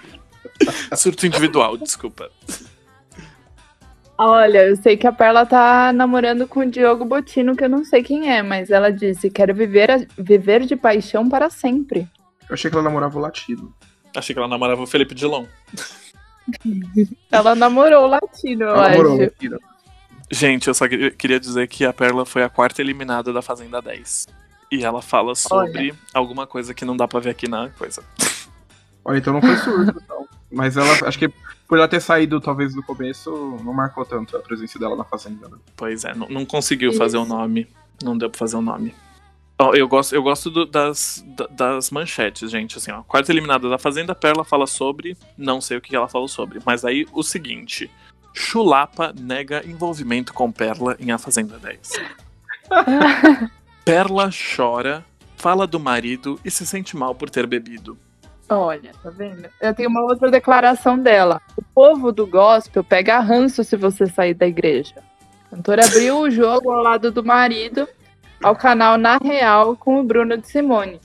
Surto 0.95 1.25
individual, 1.25 1.77
desculpa. 1.77 2.29
Olha, 4.21 4.67
eu 4.67 4.75
sei 4.75 4.97
que 4.97 5.07
a 5.07 5.13
Perla 5.13 5.45
tá 5.45 5.93
namorando 5.93 6.45
com 6.45 6.59
o 6.59 6.65
Diogo 6.69 7.05
Botino, 7.05 7.55
que 7.55 7.63
eu 7.63 7.69
não 7.69 7.85
sei 7.85 8.03
quem 8.03 8.29
é, 8.29 8.43
mas 8.43 8.69
ela 8.69 8.91
disse: 8.91 9.29
quero 9.29 9.55
viver, 9.55 9.89
a- 9.89 10.05
viver 10.17 10.65
de 10.65 10.75
paixão 10.75 11.29
para 11.29 11.49
sempre. 11.49 12.01
Eu 12.49 12.53
achei 12.53 12.69
que 12.69 12.75
ela 12.75 12.83
namorava 12.83 13.17
o 13.17 13.21
Latino. 13.21 13.73
Achei 14.13 14.33
que 14.33 14.39
ela 14.39 14.47
namorava 14.49 14.81
o 14.81 14.87
Felipe 14.87 15.15
Dilon. 15.15 15.45
Ela 17.31 17.53
namorou 17.53 18.05
o 18.05 18.07
latino, 18.07 18.63
eu 18.63 18.69
Ela 18.69 18.89
namorou 18.89 19.11
o 19.11 19.15
acho. 19.21 19.23
Latino. 19.25 19.59
Gente, 20.31 20.67
eu 20.67 20.73
só 20.73 20.87
que- 20.87 21.11
queria 21.11 21.39
dizer 21.39 21.67
que 21.67 21.85
a 21.85 21.93
Perla 21.93 22.25
foi 22.25 22.41
a 22.43 22.49
quarta 22.49 22.81
eliminada 22.81 23.31
da 23.31 23.41
Fazenda 23.43 23.79
10. 23.79 24.25
E 24.71 24.83
ela 24.83 24.99
fala 25.01 25.35
sobre 25.35 25.93
alguma 26.11 26.47
coisa 26.47 26.73
que 26.73 26.83
não 26.83 26.97
dá 26.97 27.07
pra 27.07 27.19
ver 27.19 27.29
aqui 27.29 27.47
na 27.47 27.69
coisa. 27.69 28.03
Olha, 29.05 29.19
então 29.19 29.31
não 29.33 29.41
foi 29.41 29.55
surdo, 29.57 30.01
não. 30.09 30.27
Mas 30.51 30.75
ela, 30.77 30.91
acho 31.07 31.19
que 31.19 31.29
por 31.67 31.77
ela 31.77 31.87
ter 31.87 32.01
saído 32.01 32.41
talvez 32.41 32.73
do 32.73 32.81
começo, 32.83 33.29
não 33.63 33.73
marcou 33.73 34.03
tanto 34.05 34.35
a 34.35 34.39
presença 34.39 34.79
dela 34.79 34.95
na 34.95 35.03
Fazenda. 35.03 35.47
Né? 35.47 35.57
Pois 35.75 36.03
é, 36.03 36.13
não, 36.15 36.27
não 36.27 36.45
conseguiu 36.45 36.91
fazer 36.93 37.17
o 37.17 37.25
nome. 37.25 37.67
Não 38.03 38.17
deu 38.17 38.29
pra 38.29 38.39
fazer 38.39 38.55
o 38.57 38.61
nome. 38.61 38.95
Ó, 39.61 39.73
eu 39.75 39.87
gosto, 39.87 40.15
eu 40.15 40.23
gosto 40.23 40.49
do- 40.49 40.65
das, 40.65 41.23
da- 41.37 41.47
das 41.47 41.91
manchetes, 41.91 42.49
gente. 42.49 42.77
Assim, 42.77 42.91
ó. 42.91 43.03
Quarta 43.03 43.31
eliminada 43.31 43.69
da 43.69 43.77
Fazenda, 43.77 44.15
Perla 44.15 44.43
fala 44.45 44.65
sobre. 44.65 45.17
Não 45.37 45.59
sei 45.59 45.77
o 45.77 45.81
que 45.81 45.95
ela 45.95 46.07
falou 46.07 46.29
sobre. 46.29 46.59
Mas 46.65 46.85
aí 46.85 47.05
o 47.11 47.21
seguinte: 47.21 47.91
Chulapa 48.33 49.13
nega 49.19 49.61
envolvimento 49.67 50.33
com 50.33 50.49
Perla 50.51 50.95
em 50.99 51.11
A 51.11 51.17
Fazenda 51.17 51.59
10. 51.59 51.91
Perla 53.83 54.29
chora, 54.55 55.03
fala 55.35 55.65
do 55.67 55.79
marido 55.79 56.39
e 56.45 56.51
se 56.51 56.65
sente 56.65 56.95
mal 56.95 57.13
por 57.15 57.29
ter 57.29 57.45
bebido. 57.47 57.97
Olha, 58.49 58.91
tá 59.03 59.09
vendo? 59.11 59.47
Eu 59.61 59.73
tenho 59.75 59.89
uma 59.89 60.01
outra 60.01 60.31
declaração 60.31 60.97
dela. 60.97 61.39
O 61.55 61.61
povo 61.61 62.11
do 62.11 62.25
gospel 62.25 62.83
pega 62.83 63.19
ranço 63.19 63.63
se 63.63 63.75
você 63.75 64.07
sair 64.07 64.33
da 64.33 64.47
igreja. 64.47 64.95
A 65.51 65.55
cantora 65.55 65.85
abriu 65.85 66.19
o 66.19 66.29
jogo 66.31 66.71
ao 66.71 66.81
lado 66.81 67.11
do 67.11 67.23
marido 67.23 67.87
ao 68.43 68.55
canal 68.55 68.97
Na 68.97 69.17
Real 69.17 69.75
com 69.75 69.99
o 69.99 70.03
Bruno 70.03 70.37
de 70.37 70.47
Simone. 70.47 70.99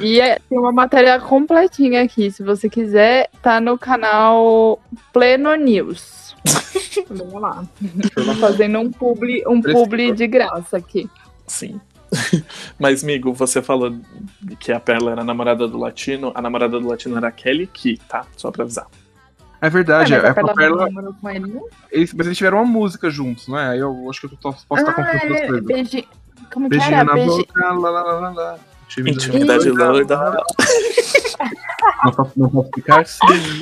E 0.00 0.20
é- 0.20 0.38
tem 0.48 0.58
uma 0.58 0.72
matéria 0.72 1.20
completinha 1.20 2.02
aqui, 2.02 2.30
se 2.30 2.42
você 2.42 2.68
quiser, 2.68 3.28
tá 3.42 3.60
no 3.60 3.76
canal 3.76 4.80
Pleno 5.12 5.54
News. 5.56 6.34
Vamos 7.08 7.40
lá. 7.40 7.64
Fazendo 8.40 8.78
um 8.78 8.90
publi, 8.90 9.42
um 9.46 9.60
publi 9.60 10.12
de 10.12 10.26
graça 10.26 10.76
aqui. 10.76 11.08
Sim. 11.46 11.80
Mas, 12.78 13.02
amigo, 13.02 13.32
você 13.32 13.60
falou 13.62 13.96
que 14.60 14.70
a 14.72 14.78
Perla 14.80 15.12
era 15.12 15.20
a 15.22 15.24
namorada 15.24 15.66
do 15.66 15.76
Latino. 15.78 16.32
A 16.34 16.40
namorada 16.42 16.78
do 16.78 16.86
Latino 16.88 17.16
era 17.16 17.28
a 17.28 17.32
Kelly 17.32 17.66
Key, 17.66 17.98
tá? 18.08 18.24
Só 18.36 18.50
pra 18.50 18.62
avisar. 18.64 18.86
É 19.60 19.70
verdade, 19.70 20.14
Ah, 20.14 20.16
mas 20.18 20.24
é, 20.24 20.28
a 20.28 20.30
a 20.30 20.34
Perla 20.34 20.54
Perla, 20.54 20.88
com 21.20 21.30
ele, 21.30 21.46
não? 21.46 21.66
eles, 21.90 22.12
mas 22.12 22.26
eles 22.26 22.36
tiveram 22.38 22.58
uma 22.58 22.66
música 22.66 23.08
juntos, 23.10 23.48
não 23.48 23.58
é? 23.58 23.70
Aí 23.70 23.78
eu 23.78 24.08
acho 24.10 24.20
que 24.20 24.26
eu 24.26 24.30
tô- 24.30 24.52
posso 24.52 24.66
estar 24.82 24.90
Ah, 24.90 24.94
confundindo 24.94 25.34
as 25.34 25.40
é, 25.40 25.46
coisas. 25.46 25.64
beijinho. 25.66 26.04
Como 26.52 26.68
que 26.70 26.76
Beijinho 26.76 26.94
era? 26.94 27.04
na 27.04 27.12
Beijinho. 27.14 27.36
boca, 27.38 27.72
lá, 27.72 27.90
lá, 27.90 28.02
lá, 28.02 28.12
lá, 28.20 28.30
lá. 28.30 28.58
Intimidade 28.98 29.70
doida. 29.72 30.16
Não 32.04 32.12
posso, 32.12 32.32
não 32.36 32.48
posso 32.50 32.70
ficar 32.74 33.06
sim. 33.06 33.60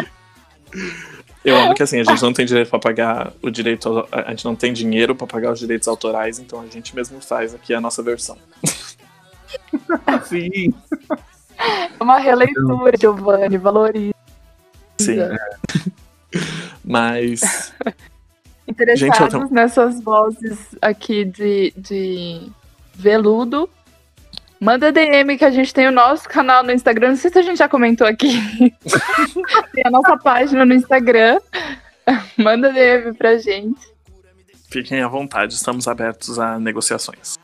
Eu 1.44 1.56
amo 1.56 1.74
que 1.74 1.82
assim, 1.82 2.00
a 2.00 2.04
gente 2.04 2.22
não 2.22 2.32
tem 2.32 2.46
direito 2.46 2.70
pra 2.70 2.78
pagar 2.78 3.32
o 3.42 3.50
direito. 3.50 4.08
A 4.10 4.30
gente 4.30 4.44
não 4.44 4.56
tem 4.56 4.72
dinheiro 4.72 5.14
pra 5.14 5.26
pagar 5.26 5.52
os 5.52 5.58
direitos 5.58 5.86
autorais, 5.86 6.38
então 6.38 6.60
a 6.60 6.66
gente 6.66 6.94
mesmo 6.96 7.20
faz 7.20 7.54
aqui 7.54 7.74
a 7.74 7.80
nossa 7.80 8.02
versão. 8.02 8.38
Sim. 10.24 10.72
Uma 12.00 12.18
releitura, 12.18 12.96
Giovanni, 12.98 13.58
valoriza. 13.58 14.14
Sim. 15.00 15.18
Mas. 16.84 17.72
Interessados 18.66 19.18
Gente, 19.18 19.30
tô- 19.48 19.54
nessas 19.54 20.00
vozes 20.02 20.58
aqui 20.80 21.24
de, 21.24 21.72
de 21.76 22.50
veludo, 22.94 23.68
manda 24.64 24.90
DM 24.90 25.36
que 25.36 25.44
a 25.44 25.50
gente 25.50 25.74
tem 25.74 25.86
o 25.86 25.92
nosso 25.92 26.26
canal 26.26 26.64
no 26.64 26.72
Instagram. 26.72 27.10
Não 27.10 27.16
sei 27.16 27.30
se 27.30 27.38
a 27.38 27.42
gente 27.42 27.58
já 27.58 27.68
comentou 27.68 28.06
aqui. 28.06 28.32
tem 29.72 29.84
a 29.84 29.90
nossa 29.90 30.16
página 30.16 30.64
no 30.64 30.72
Instagram. 30.72 31.38
Manda 32.38 32.72
DM 32.72 33.12
pra 33.14 33.36
gente. 33.36 33.92
Fiquem 34.70 35.02
à 35.02 35.08
vontade, 35.08 35.52
estamos 35.52 35.86
abertos 35.86 36.38
a 36.38 36.58
negociações. 36.58 37.36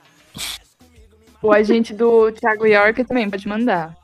O 1.42 1.52
agente 1.52 1.94
do 1.94 2.32
Thiago 2.32 2.66
York 2.66 3.04
também 3.04 3.28
pode 3.28 3.46
mandar. 3.46 3.94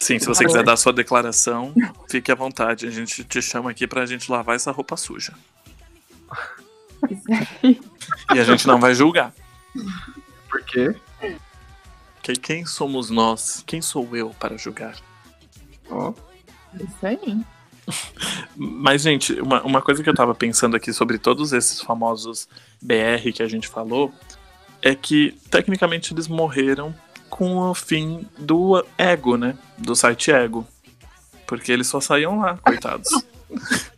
Sim, 0.00 0.18
se 0.18 0.26
você 0.26 0.44
quiser 0.44 0.64
dar 0.64 0.76
sua 0.76 0.92
declaração, 0.92 1.74
fique 2.08 2.30
à 2.32 2.34
vontade. 2.34 2.86
A 2.86 2.90
gente 2.90 3.24
te 3.24 3.42
chama 3.42 3.70
aqui 3.70 3.86
pra 3.86 4.06
gente 4.06 4.30
lavar 4.30 4.56
essa 4.56 4.70
roupa 4.70 4.96
suja. 4.96 5.32
E 8.32 8.38
a 8.38 8.44
gente 8.44 8.66
não 8.66 8.80
vai 8.80 8.94
julgar. 8.94 9.32
Por 10.48 10.64
quê? 10.64 10.94
Que 12.22 12.34
quem 12.34 12.64
somos 12.64 13.10
nós? 13.10 13.64
Quem 13.66 13.82
sou 13.82 14.16
eu 14.16 14.30
para 14.30 14.56
julgar? 14.56 14.96
Ó, 15.90 16.12
Isso 16.74 17.06
aí. 17.06 17.44
Mas, 18.56 19.02
gente, 19.02 19.32
uma, 19.40 19.62
uma 19.62 19.82
coisa 19.82 20.02
que 20.02 20.08
eu 20.08 20.14
tava 20.14 20.34
pensando 20.34 20.76
aqui 20.76 20.92
sobre 20.92 21.18
todos 21.18 21.52
esses 21.52 21.80
famosos 21.80 22.48
BR 22.80 23.32
que 23.34 23.42
a 23.42 23.48
gente 23.48 23.66
falou 23.66 24.12
é 24.80 24.94
que, 24.94 25.32
tecnicamente, 25.50 26.14
eles 26.14 26.28
morreram 26.28 26.94
com 27.28 27.56
o 27.58 27.74
fim 27.74 28.26
do 28.38 28.84
ego, 28.96 29.36
né? 29.36 29.58
Do 29.76 29.96
site 29.96 30.30
ego. 30.30 30.66
Porque 31.46 31.72
eles 31.72 31.88
só 31.88 32.00
saíam 32.00 32.38
lá, 32.38 32.56
coitados. 32.58 33.08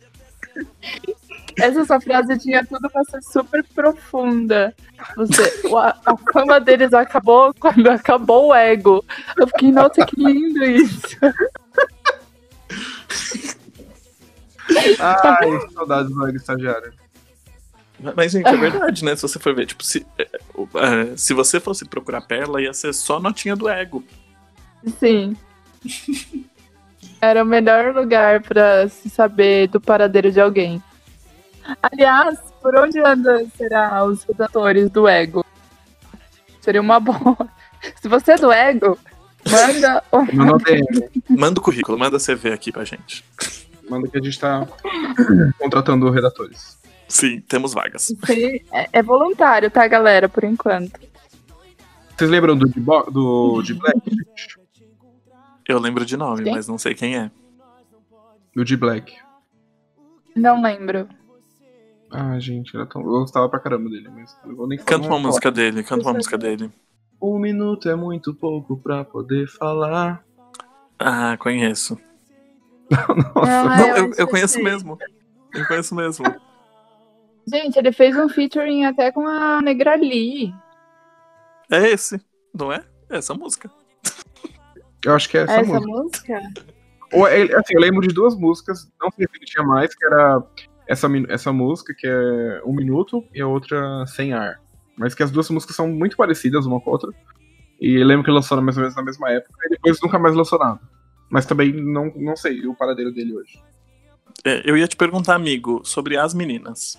Essa 1.57 1.85
sua 1.85 2.01
frase 2.01 2.37
tinha 2.37 2.65
tudo 2.65 2.89
pra 2.89 3.03
ser 3.05 3.21
super 3.23 3.63
profunda. 3.73 4.73
Você, 5.15 5.67
o- 5.67 5.77
a, 5.77 5.97
a 6.05 6.17
fama 6.33 6.59
deles 6.59 6.93
acabou 6.93 7.53
quando 7.59 7.87
acabou 7.89 8.47
o 8.47 8.53
ego. 8.55 9.03
Eu 9.37 9.47
fiquei, 9.47 9.71
nossa, 9.71 10.05
que 10.05 10.15
lindo 10.21 10.63
isso. 10.65 11.17
Ai, 14.99 15.69
saudades 15.73 16.11
do 16.11 16.27
Ego 16.27 16.37
Estagiário. 16.37 16.93
Mas, 18.15 18.31
gente, 18.33 18.47
é 18.47 18.57
verdade, 18.57 19.05
né? 19.05 19.15
Se 19.15 19.21
você 19.21 19.39
for 19.39 19.55
ver, 19.55 19.65
tipo, 19.67 19.83
se, 19.83 20.05
é, 20.17 21.15
se 21.15 21.33
você 21.33 21.59
fosse 21.59 21.85
procurar 21.85 22.21
Perla, 22.21 22.61
ia 22.61 22.73
ser 22.73 22.93
só 22.93 23.19
notinha 23.19 23.55
do 23.55 23.69
ego. 23.69 24.03
Sim. 24.99 25.35
Era 27.21 27.41
o 27.43 27.45
melhor 27.45 27.95
lugar 27.95 28.41
pra 28.41 28.89
se 28.89 29.09
saber 29.09 29.67
do 29.69 29.79
paradeiro 29.79 30.31
de 30.31 30.41
alguém. 30.41 30.83
Aliás, 31.81 32.39
por 32.61 32.75
onde 32.77 32.99
anda 32.99 33.45
será 33.57 34.03
os 34.05 34.23
redatores 34.23 34.89
do 34.89 35.07
ego? 35.07 35.43
Seria 36.61 36.81
uma 36.81 36.99
boa. 36.99 37.37
Se 38.01 38.07
você 38.07 38.33
é 38.33 38.37
do 38.37 38.51
ego, 38.51 38.97
manda 39.49 40.03
um 40.11 40.25
Manda. 40.35 41.09
Manda 41.29 41.59
o 41.59 41.63
currículo, 41.63 41.97
manda 41.97 42.17
CV 42.17 42.51
aqui 42.51 42.71
pra 42.71 42.83
gente. 42.83 43.23
Manda 43.89 44.07
que 44.07 44.17
a 44.17 44.21
gente 44.21 44.39
tá 44.39 44.67
contratando 45.59 46.09
redatores. 46.09 46.79
Sim, 47.07 47.39
temos 47.41 47.73
vagas. 47.73 48.11
Sim, 48.25 48.59
é, 48.71 48.89
é 48.91 49.03
voluntário, 49.03 49.69
tá, 49.69 49.87
galera? 49.87 50.27
Por 50.27 50.43
enquanto. 50.43 50.99
Vocês 52.17 52.29
lembram 52.29 52.57
do, 52.57 52.67
do 52.67 53.61
de 53.61 53.73
Black? 53.75 53.99
gente? 54.09 54.59
Eu 55.67 55.79
lembro 55.79 56.05
de 56.05 56.15
nome, 56.15 56.43
Quem? 56.43 56.53
mas 56.53 56.67
não 56.67 56.77
sei 56.77 56.93
quem 56.93 57.17
é. 57.17 57.31
Do 58.55 58.63
de 58.63 58.77
Black. 58.77 59.13
Não 60.35 60.61
lembro. 60.61 61.07
Ah, 62.11 62.39
gente, 62.39 62.75
era 62.75 62.85
tão... 62.85 63.01
eu 63.01 63.07
gostava 63.07 63.49
pra 63.49 63.59
caramba 63.59 63.89
dele, 63.89 64.09
mas 64.09 64.37
eu 64.45 64.55
vou 64.55 64.67
nem 64.67 64.77
falar. 64.77 64.89
Canta 64.89 65.07
uma 65.07 65.19
música 65.19 65.51
dele, 65.51 65.83
canta 65.83 66.03
uma 66.03 66.13
música 66.13 66.37
dele. 66.37 66.71
Um 67.21 67.39
minuto 67.39 67.89
é 67.89 67.95
muito 67.95 68.33
pouco 68.33 68.77
pra 68.77 69.03
poder 69.03 69.47
falar. 69.47 70.23
Ah, 70.99 71.35
conheço. 71.37 71.99
Nossa, 73.35 73.51
Ah, 73.51 73.77
não, 73.77 73.97
eu 73.97 74.13
eu, 74.17 74.27
conheço 74.27 74.61
mesmo. 74.61 74.97
Eu 75.53 75.65
conheço 75.67 75.95
mesmo. 75.95 76.25
Gente, 77.47 77.77
ele 77.77 77.91
fez 77.91 78.15
um 78.17 78.27
featuring 78.29 78.85
até 78.85 79.11
com 79.11 79.27
a 79.27 79.61
Negra 79.61 79.95
Lee. 79.95 80.53
É 81.71 81.89
esse, 81.89 82.19
não 82.53 82.71
é? 82.71 82.83
É 83.09 83.17
essa 83.17 83.33
música. 83.33 83.69
eu 85.05 85.13
acho 85.13 85.29
que 85.29 85.37
é 85.37 85.41
essa, 85.41 85.53
Essa, 85.53 85.79
música. 85.79 86.39
música? 86.39 86.41
Ou, 87.13 87.27
é- 87.27 87.43
assim, 87.55 87.73
eu 87.75 87.81
lembro 87.81 88.01
de 88.07 88.13
duas 88.13 88.35
músicas, 88.35 88.91
não 88.99 89.11
sei 89.11 89.27
se 89.27 89.37
ele 89.37 89.45
tinha 89.45 89.63
mais, 89.63 89.93
que 89.93 90.05
era 90.05 90.43
essa, 90.87 91.07
essa 91.29 91.51
música, 91.51 91.93
que 91.93 92.07
é 92.07 92.61
Um 92.65 92.73
Minuto, 92.73 93.23
e 93.33 93.41
a 93.41 93.47
outra 93.47 94.05
Sem 94.07 94.33
Ar. 94.33 94.59
Mas 94.97 95.13
que 95.13 95.23
as 95.23 95.31
duas 95.31 95.49
músicas 95.49 95.75
são 95.75 95.87
muito 95.87 96.15
parecidas 96.15 96.65
uma 96.65 96.79
com 96.79 96.89
a 96.89 96.93
outra. 96.93 97.11
E 97.79 98.03
lembro 98.03 98.23
que 98.23 98.31
lançou 98.31 98.61
mais 98.61 98.77
ou 98.77 98.81
menos 98.81 98.95
na 98.95 99.03
mesma 99.03 99.31
época, 99.31 99.53
e 99.65 99.69
depois 99.69 99.99
nunca 100.01 100.17
mais 100.17 100.35
lançou 100.35 100.57
nada. 100.57 100.79
Mas 101.29 101.45
também 101.45 101.73
não, 101.73 102.11
não 102.15 102.35
sei 102.35 102.65
o 102.65 102.75
paradeiro 102.75 103.11
dele 103.11 103.35
hoje. 103.35 103.61
É, 104.43 104.61
eu 104.69 104.77
ia 104.77 104.87
te 104.87 104.95
perguntar, 104.95 105.35
amigo, 105.35 105.81
sobre 105.83 106.17
as 106.17 106.33
meninas. 106.33 106.97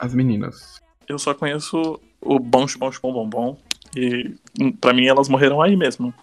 As 0.00 0.14
meninas. 0.14 0.80
Eu 1.08 1.18
só 1.18 1.34
conheço 1.34 2.00
o 2.20 2.38
Bom 2.38 2.66
Bom 2.78 2.90
Bom 3.02 3.12
Bom 3.12 3.28
Bom. 3.28 3.58
E 3.96 4.34
hum, 4.60 4.72
pra 4.72 4.92
mim 4.92 5.06
elas 5.06 5.28
morreram 5.28 5.60
aí 5.60 5.76
mesmo. 5.76 6.14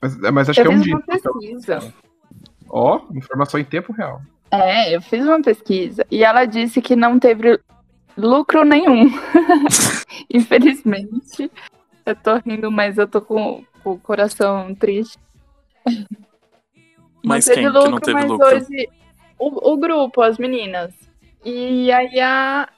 Mas, 0.00 0.16
mas 0.16 0.48
acho 0.50 0.60
Eu 0.60 0.66
que 0.66 0.72
é 0.72 0.76
um 0.76 0.80
dia. 0.80 0.98
pesquisa. 1.00 1.94
Ó, 2.68 3.02
informação 3.14 3.58
em 3.58 3.64
tempo 3.64 3.92
real. 3.92 4.20
É, 4.62 4.94
eu 4.94 5.02
fiz 5.02 5.24
uma 5.24 5.42
pesquisa 5.42 6.06
e 6.10 6.22
ela 6.22 6.44
disse 6.44 6.80
que 6.80 6.94
não 6.94 7.18
teve 7.18 7.58
lucro 8.16 8.64
nenhum. 8.64 9.10
Infelizmente. 10.32 11.50
Eu 12.06 12.14
tô 12.14 12.36
rindo, 12.36 12.70
mas 12.70 12.98
eu 12.98 13.08
tô 13.08 13.20
com, 13.20 13.64
com 13.82 13.92
o 13.92 13.98
coração 13.98 14.74
triste. 14.74 15.18
Mas 17.24 17.46
não 17.46 17.54
quem 17.54 17.64
teve 17.64 17.72
que 17.72 17.78
lucro, 17.78 17.90
não 17.90 17.98
teve 17.98 18.14
mas 18.14 18.30
lucro? 18.30 18.46
hoje 18.46 18.88
o, 19.38 19.72
o 19.72 19.76
grupo, 19.76 20.22
as 20.22 20.38
meninas. 20.38 20.92
E 21.44 21.90
aí 21.90 22.20
a, 22.20 22.68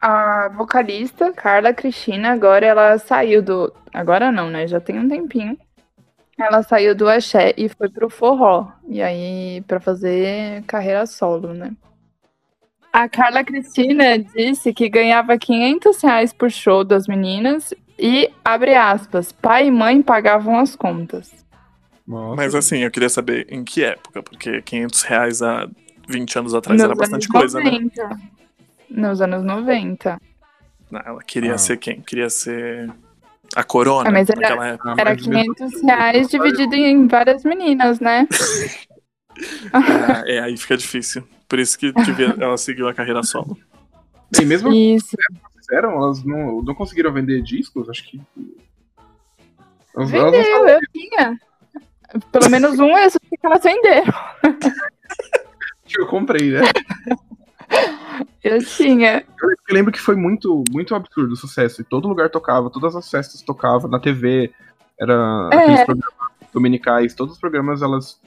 a 0.00 0.48
vocalista, 0.48 1.32
Carla 1.32 1.72
Cristina, 1.72 2.32
agora 2.32 2.66
ela 2.66 2.98
saiu 2.98 3.42
do. 3.42 3.72
Agora 3.92 4.32
não, 4.32 4.50
né? 4.50 4.66
Já 4.66 4.80
tem 4.80 4.98
um 4.98 5.08
tempinho. 5.08 5.56
Ela 6.42 6.62
saiu 6.62 6.94
do 6.94 7.08
axé 7.08 7.54
e 7.56 7.68
foi 7.68 7.88
pro 7.88 8.10
forró. 8.10 8.68
E 8.88 9.00
aí, 9.00 9.62
pra 9.66 9.78
fazer 9.80 10.62
carreira 10.64 11.06
solo, 11.06 11.54
né? 11.54 11.72
A 12.92 13.08
Carla 13.08 13.42
Cristina 13.44 14.18
disse 14.18 14.72
que 14.72 14.88
ganhava 14.88 15.38
500 15.38 16.02
reais 16.02 16.32
por 16.32 16.50
show 16.50 16.84
das 16.84 17.06
meninas 17.06 17.72
e, 17.98 18.30
abre 18.44 18.74
aspas, 18.74 19.32
pai 19.32 19.68
e 19.68 19.70
mãe 19.70 20.02
pagavam 20.02 20.58
as 20.58 20.76
contas. 20.76 21.32
Nossa. 22.06 22.36
Mas 22.36 22.54
assim, 22.54 22.78
eu 22.78 22.90
queria 22.90 23.08
saber 23.08 23.46
em 23.48 23.64
que 23.64 23.84
época, 23.84 24.22
porque 24.22 24.60
500 24.60 25.02
reais 25.02 25.40
há 25.42 25.68
20 26.08 26.38
anos 26.38 26.54
atrás 26.54 26.80
era 26.80 26.88
Nos 26.90 26.98
bastante 26.98 27.26
anos 27.26 27.40
coisa, 27.40 27.58
né? 27.60 27.70
90. 27.70 28.20
Nos 28.90 29.20
anos 29.22 29.42
90. 29.44 30.18
Não, 30.90 31.00
ela 31.00 31.22
queria 31.22 31.54
Ah. 31.54 31.58
ser 31.58 31.78
quem? 31.78 32.00
Queria 32.02 32.28
ser 32.28 32.90
a 33.54 33.64
corona 33.64 34.08
Ah, 34.08 34.12
mas 34.12 34.28
era- 34.30 34.40
naquela 34.40 34.66
época. 34.68 34.90
Ah, 34.90 34.94
Era 34.98 35.10
mas 35.14 35.26
mesmo 35.26 35.54
500 35.54 35.74
assim, 35.76 35.86
reais 35.86 36.28
dividido 36.28 36.74
em 36.74 37.06
várias 37.06 37.44
meninas, 37.44 38.00
né? 38.00 38.26
Ah, 39.72 40.22
é, 40.26 40.40
aí 40.40 40.56
fica 40.56 40.76
difícil. 40.76 41.26
Por 41.48 41.58
isso 41.58 41.78
que 41.78 41.92
devia- 41.92 42.36
ela 42.38 42.56
seguiu 42.56 42.88
a 42.88 42.94
carreira 42.94 43.22
solo. 43.22 43.56
E 44.40 44.44
mesmo 44.44 44.72
Isso. 44.72 45.16
que 45.16 45.58
fizeram, 45.60 45.92
elas 45.92 46.24
não, 46.24 46.62
não 46.62 46.74
conseguiram 46.74 47.12
vender 47.12 47.42
discos, 47.42 47.88
acho 47.90 48.04
que. 48.08 48.20
Elas, 49.94 50.12
elas 50.14 50.32
não 50.32 50.42
Vendeu, 50.64 50.68
eu 50.68 50.80
tinha. 50.92 51.38
Pelo 52.30 52.50
menos 52.50 52.78
um 52.78 52.96
eu 52.96 53.10
sei 53.10 53.20
que 53.30 53.46
elas 53.46 53.62
venderam. 53.62 54.12
eu 55.98 56.06
comprei, 56.06 56.50
né? 56.52 56.60
Eu 58.42 58.62
tinha. 58.64 59.24
Eu 59.40 59.74
lembro 59.74 59.92
que 59.92 60.00
foi 60.00 60.16
muito, 60.16 60.64
muito 60.70 60.94
absurdo 60.94 61.32
o 61.32 61.36
sucesso. 61.36 61.80
E 61.80 61.84
todo 61.84 62.08
lugar 62.08 62.28
tocava, 62.28 62.70
todas 62.70 62.94
as 62.94 63.08
festas 63.10 63.40
tocavam, 63.40 63.90
na 63.90 63.98
TV, 63.98 64.52
era 65.00 65.48
É. 65.52 65.56
aqueles 65.56 65.84
programas 65.84 66.14
dominicais, 66.52 67.14
todos 67.14 67.34
os 67.34 67.40
programas, 67.40 67.82
elas. 67.82 68.20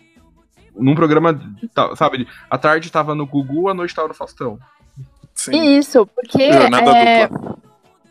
Num 0.76 0.96
programa, 0.96 1.40
sabe, 1.96 2.28
à 2.50 2.58
tarde 2.58 2.92
tava 2.92 3.16
no 3.16 3.26
Gugu, 3.26 3.70
à 3.70 3.74
noite 3.74 3.96
tava 3.96 4.10
no 4.10 4.14
Faustão. 4.14 4.60
Sim. 5.34 5.78
Isso, 5.78 6.06
porque. 6.08 6.52
Jornada 6.52 6.98
é. 6.98 7.30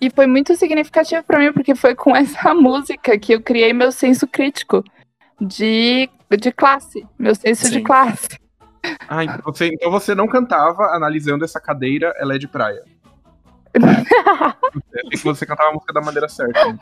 E 0.00 0.10
foi 0.10 0.26
muito 0.26 0.54
significativo 0.56 1.22
pra 1.22 1.38
mim, 1.38 1.52
porque 1.52 1.74
foi 1.74 1.94
com 1.94 2.14
essa 2.16 2.54
música 2.54 3.18
que 3.18 3.34
eu 3.34 3.40
criei 3.40 3.72
meu 3.72 3.90
senso 3.90 4.26
crítico 4.26 4.84
de, 5.40 6.08
de 6.38 6.52
classe. 6.52 7.06
Meu 7.18 7.34
senso 7.34 7.66
Sim. 7.66 7.72
de 7.72 7.80
classe. 7.82 8.28
Ah, 9.08 9.24
então 9.24 9.40
você, 9.44 9.66
então 9.68 9.90
você 9.90 10.14
não 10.14 10.26
cantava 10.26 10.84
analisando 10.94 11.44
essa 11.44 11.60
cadeira, 11.60 12.14
ela 12.18 12.34
é 12.34 12.38
de 12.38 12.48
praia. 12.48 12.82
Eu 13.74 15.00
achei 15.06 15.10
que 15.10 15.16
você 15.24 15.44
cantava 15.46 15.70
a 15.70 15.72
música 15.72 15.92
da 15.92 16.00
maneira 16.00 16.28
certa. 16.28 16.72
né? 16.72 16.78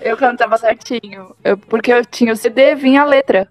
Eu 0.00 0.16
cantava 0.16 0.56
certinho. 0.58 1.34
Eu- 1.44 1.56
porque 1.58 1.92
eu 1.92 2.04
tinha 2.04 2.32
o 2.32 2.36
CD, 2.36 2.74
vinha 2.74 3.02
a 3.02 3.04
letra. 3.04 3.48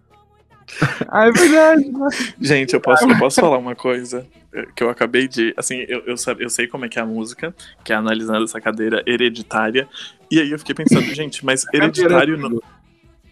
Ah, 1.09 1.27
é 1.27 1.31
verdade. 1.31 1.91
Gente, 2.39 2.73
eu 2.73 2.79
posso, 2.79 3.03
eu 3.09 3.17
posso 3.17 3.41
falar 3.41 3.57
uma 3.57 3.75
coisa 3.75 4.25
eh, 4.53 4.67
que 4.73 4.81
eu 4.81 4.89
acabei 4.89 5.27
de. 5.27 5.53
Assim, 5.57 5.79
eu, 5.87 5.99
eu, 6.05 6.15
eu 6.39 6.49
sei 6.49 6.65
como 6.67 6.85
é 6.85 6.89
que 6.89 6.97
é 6.97 7.01
a 7.01 7.05
música, 7.05 7.53
que 7.83 7.91
é 7.91 7.95
analisando 7.95 8.45
essa 8.45 8.61
cadeira 8.61 9.03
hereditária. 9.05 9.89
E 10.29 10.39
aí 10.39 10.49
eu 10.49 10.57
fiquei 10.59 10.73
pensando, 10.73 11.03
gente, 11.13 11.45
mas 11.45 11.65
hereditário. 11.73 12.37
Não... 12.37 12.51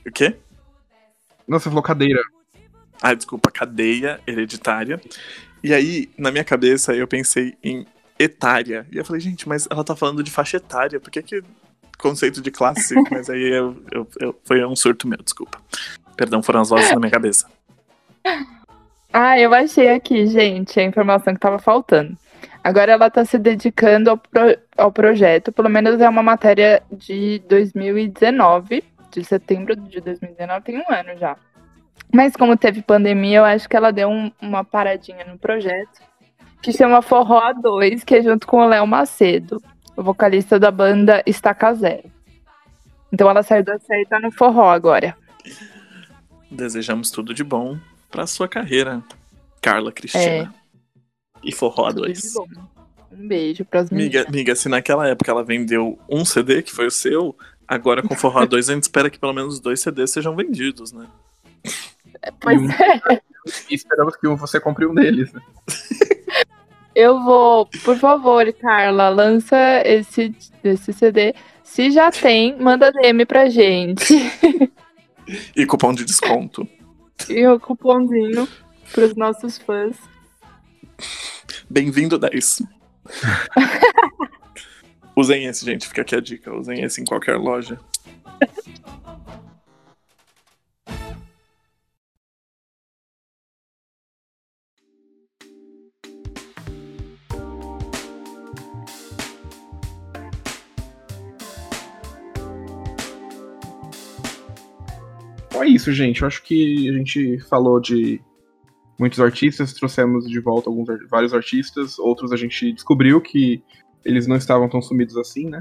O 0.06 0.12
quê? 0.14 0.36
Não, 1.48 1.60
você 1.60 1.70
falou 1.70 1.82
cadeira. 1.84 2.22
Ah, 3.02 3.14
desculpa, 3.14 3.50
cadeia 3.52 4.20
hereditária. 4.28 5.00
E 5.64 5.74
aí, 5.74 6.10
na 6.18 6.32
minha 6.32 6.44
cabeça, 6.44 6.94
eu 6.94 7.08
pensei 7.08 7.56
em 7.64 7.86
etária. 8.18 8.86
E 8.92 8.98
eu 8.98 9.06
falei, 9.06 9.22
gente, 9.22 9.48
mas 9.48 9.68
ela 9.72 9.84
tá 9.84 9.96
falando 9.96 10.22
de 10.24 10.32
faixa 10.32 10.58
etária, 10.58 11.00
por 11.00 11.10
que 11.10 11.22
que 11.22 11.44
conceito 11.98 12.42
de 12.42 12.52
classe? 12.52 12.94
mas 13.12 13.30
aí 13.30 13.42
eu, 13.50 13.82
eu- 13.92 14.08
eu- 14.20 14.40
foi 14.46 14.64
um 14.66 14.76
surto 14.76 15.08
meu, 15.08 15.18
desculpa. 15.24 15.60
Perdão, 16.18 16.44
foram 16.44 16.62
as 16.62 16.70
vozes 16.70 16.92
na 16.92 17.00
minha 17.00 17.12
cabeça. 17.12 17.48
Ah, 19.12 19.40
eu 19.40 19.54
achei 19.54 19.90
aqui, 19.90 20.28
gente, 20.28 20.80
a 20.80 20.84
informação 20.84 21.34
que 21.34 21.40
tava 21.40 21.58
faltando. 21.60 22.18
Agora 22.64 22.92
ela 22.92 23.10
tá 23.10 23.24
se 23.26 23.38
dedicando 23.38 24.10
ao, 24.12 24.18
pro- 24.18 24.58
ao 24.78 24.92
projeto, 24.92 25.52
pelo 25.52 25.70
menos 25.70 26.00
é 26.00 26.08
uma 26.10 26.22
matéria 26.22 26.84
de 26.92 27.42
2019, 27.48 28.84
de 29.12 29.24
setembro 29.24 29.76
de 29.76 30.00
2019, 30.02 30.62
tem 30.64 30.78
um 30.78 30.92
ano 30.94 31.18
já. 31.18 31.36
Mas 32.14 32.36
como 32.36 32.58
teve 32.58 32.82
pandemia, 32.82 33.40
eu 33.40 33.46
acho 33.46 33.68
que 33.70 33.76
ela 33.76 33.92
deu 33.92 34.10
um- 34.10 34.32
uma 34.42 34.64
paradinha 34.64 35.24
no 35.26 35.38
projeto, 35.38 36.02
que 36.62 36.72
chama 36.74 37.02
Forró 37.02 37.40
A2, 37.40 38.04
que 38.04 38.16
é 38.16 38.22
junto 38.24 38.48
com 38.48 38.58
o 38.58 38.68
Léo 38.68 38.86
Macedo, 38.88 39.62
o 39.96 40.02
vocalista 40.04 40.60
da 40.60 40.72
banda 40.72 41.22
Estaca 41.26 41.74
Zero. 41.74 42.10
Então 43.12 43.30
ela 43.30 43.44
saiu 43.44 43.64
da 43.64 43.78
série 43.80 44.04
e 44.04 44.06
tá 44.06 44.20
no 44.20 44.32
forró 44.32 44.70
agora. 44.70 45.16
Desejamos 46.52 47.12
tudo 47.12 47.34
de 47.34 47.44
bom 47.44 47.78
pra 48.10 48.26
sua 48.26 48.48
carreira, 48.48 49.04
Carla 49.62 49.92
Cristina. 49.92 50.54
E 51.44 51.54
Forró 51.54 51.88
Tudo 51.90 52.02
2. 52.02 52.22
de 52.22 52.34
bom. 52.34 52.46
Um 53.12 53.28
beijo 53.28 53.64
pras 53.66 53.90
Miga, 53.90 54.20
meninas. 54.20 54.32
miga, 54.36 54.56
se 54.56 54.68
naquela 54.70 55.08
época 55.08 55.32
ela 55.32 55.44
vendeu 55.44 55.98
um 56.10 56.24
CD, 56.26 56.62
que 56.62 56.72
foi 56.72 56.88
o 56.88 56.92
seu, 56.92 57.36
agora 57.68 58.02
com 58.04 58.16
Forró 58.16 58.46
2 58.46 58.70
a 58.70 58.74
gente 58.74 58.84
espera 58.84 59.10
que 59.10 59.18
pelo 59.20 59.34
menos 59.34 59.60
dois 59.60 59.80
CDs 59.80 60.12
sejam 60.12 60.36
vendidos, 60.36 60.92
né? 60.92 61.08
Pois 62.40 62.62
E 62.62 62.66
um- 62.66 62.72
é. 62.72 63.22
E 63.70 63.76
esperamos 63.76 64.16
que 64.16 64.28
você 64.28 64.60
compre 64.60 64.86
um 64.86 64.94
deles. 64.94 65.32
Né? 65.34 65.42
Eu 66.96 67.24
vou, 67.24 67.66
por 67.84 67.98
favor, 67.98 68.52
Carla, 68.54 69.10
lança 69.10 69.58
esse, 69.86 70.36
esse 70.64 70.92
CD. 70.92 71.34
Se 71.64 71.92
já 71.92 72.12
tem, 72.12 72.58
manda 72.60 72.92
DM 72.92 73.26
pra 73.26 73.48
gente. 73.50 74.14
E 75.56 75.66
cupom 75.66 75.94
de 75.94 76.04
desconto. 76.04 76.68
E 77.30 77.46
o 77.48 77.60
cupomzinho 77.60 78.48
pros 78.94 79.14
nossos 79.14 79.58
fãs. 79.58 79.98
Bem-vindo 81.70 82.18
10. 82.18 82.62
Usem 85.18 85.46
esse, 85.46 85.66
gente, 85.66 85.86
fica 85.88 86.02
aqui 86.02 86.16
a 86.16 86.22
dica. 86.22 86.54
Usem 86.56 86.82
esse 86.82 87.02
em 87.02 87.06
qualquer 87.06 87.36
loja. 87.38 87.78
Então 105.60 105.68
é 105.68 105.72
isso, 105.74 105.92
gente. 105.92 106.22
Eu 106.22 106.28
acho 106.28 106.42
que 106.42 106.90
a 106.90 106.94
gente 106.94 107.38
falou 107.50 107.82
de 107.82 108.22
muitos 108.98 109.20
artistas, 109.20 109.74
trouxemos 109.74 110.26
de 110.26 110.40
volta 110.40 110.70
alguns 110.70 110.88
vários 111.10 111.34
artistas, 111.34 112.00
outros 112.00 112.32
a 112.32 112.38
gente 112.38 112.72
descobriu 112.72 113.20
que 113.20 113.62
eles 114.06 114.26
não 114.26 114.38
estavam 114.38 114.70
tão 114.70 114.82
sumidos 114.82 115.18
assim, 115.18 115.50
né? 115.50 115.60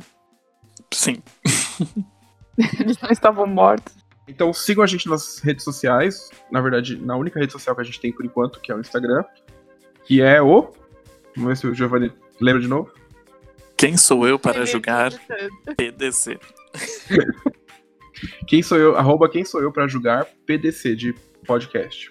Sim. 0.92 1.16
Eles 2.78 3.00
não 3.00 3.10
estavam 3.10 3.46
mortos. 3.46 3.94
Então 4.28 4.52
sigam 4.52 4.82
a 4.84 4.86
gente 4.86 5.08
nas 5.08 5.38
redes 5.40 5.64
sociais, 5.64 6.30
na 6.50 6.60
verdade, 6.60 6.96
na 6.96 7.16
única 7.16 7.38
rede 7.38 7.52
social 7.52 7.74
que 7.74 7.82
a 7.82 7.84
gente 7.84 8.00
tem 8.00 8.12
por 8.12 8.24
enquanto, 8.24 8.60
que 8.60 8.70
é 8.70 8.74
o 8.74 8.80
Instagram, 8.80 9.24
que 10.04 10.20
é 10.20 10.40
o. 10.40 10.72
Vamos 11.34 11.48
ver 11.48 11.56
se 11.56 11.66
o 11.66 11.74
Giovanni 11.74 12.12
lembra 12.40 12.60
de 12.60 12.68
novo. 12.68 12.92
Quem 13.76 13.96
sou 13.96 14.26
eu 14.26 14.38
para 14.38 14.64
julgar 14.64 15.12
PDC? 15.76 16.38
Quem 18.46 18.62
sou 18.62 18.78
eu? 18.78 18.96
Arroba 18.96 19.28
quem 19.28 19.44
sou 19.44 19.60
eu 19.60 19.72
pra 19.72 19.86
julgar 19.86 20.26
PDC 20.46 20.96
de 20.96 21.14
podcast. 21.46 22.10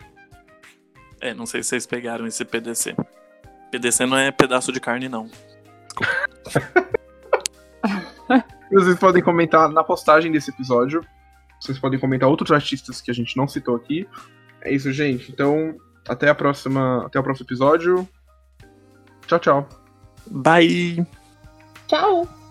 É, 1.19 1.33
não 1.33 1.45
sei 1.45 1.63
se 1.63 1.69
vocês 1.69 1.85
pegaram 1.85 2.27
esse 2.27 2.45
PDC. 2.45 2.95
PDC 3.71 4.05
não 4.05 4.17
é 4.17 4.31
pedaço 4.31 4.71
de 4.71 4.79
carne, 4.79 5.09
não. 5.09 5.29
Vocês 8.71 8.99
podem 8.99 9.23
comentar 9.23 9.69
na 9.69 9.83
postagem 9.83 10.31
desse 10.31 10.51
episódio. 10.51 11.05
Vocês 11.59 11.79
podem 11.79 11.99
comentar 11.99 12.29
outros 12.29 12.51
artistas 12.51 13.01
que 13.01 13.09
a 13.09 13.13
gente 13.13 13.35
não 13.37 13.47
citou 13.47 13.75
aqui. 13.75 14.07
É 14.61 14.71
isso, 14.71 14.91
gente. 14.91 15.31
Então, 15.31 15.75
até 16.07 16.29
a 16.29 16.35
próxima. 16.35 17.05
Até 17.05 17.19
o 17.19 17.23
próximo 17.23 17.47
episódio. 17.47 18.07
Tchau, 19.25 19.39
tchau. 19.39 19.69
Bye! 20.29 21.05
Tchau! 21.87 22.46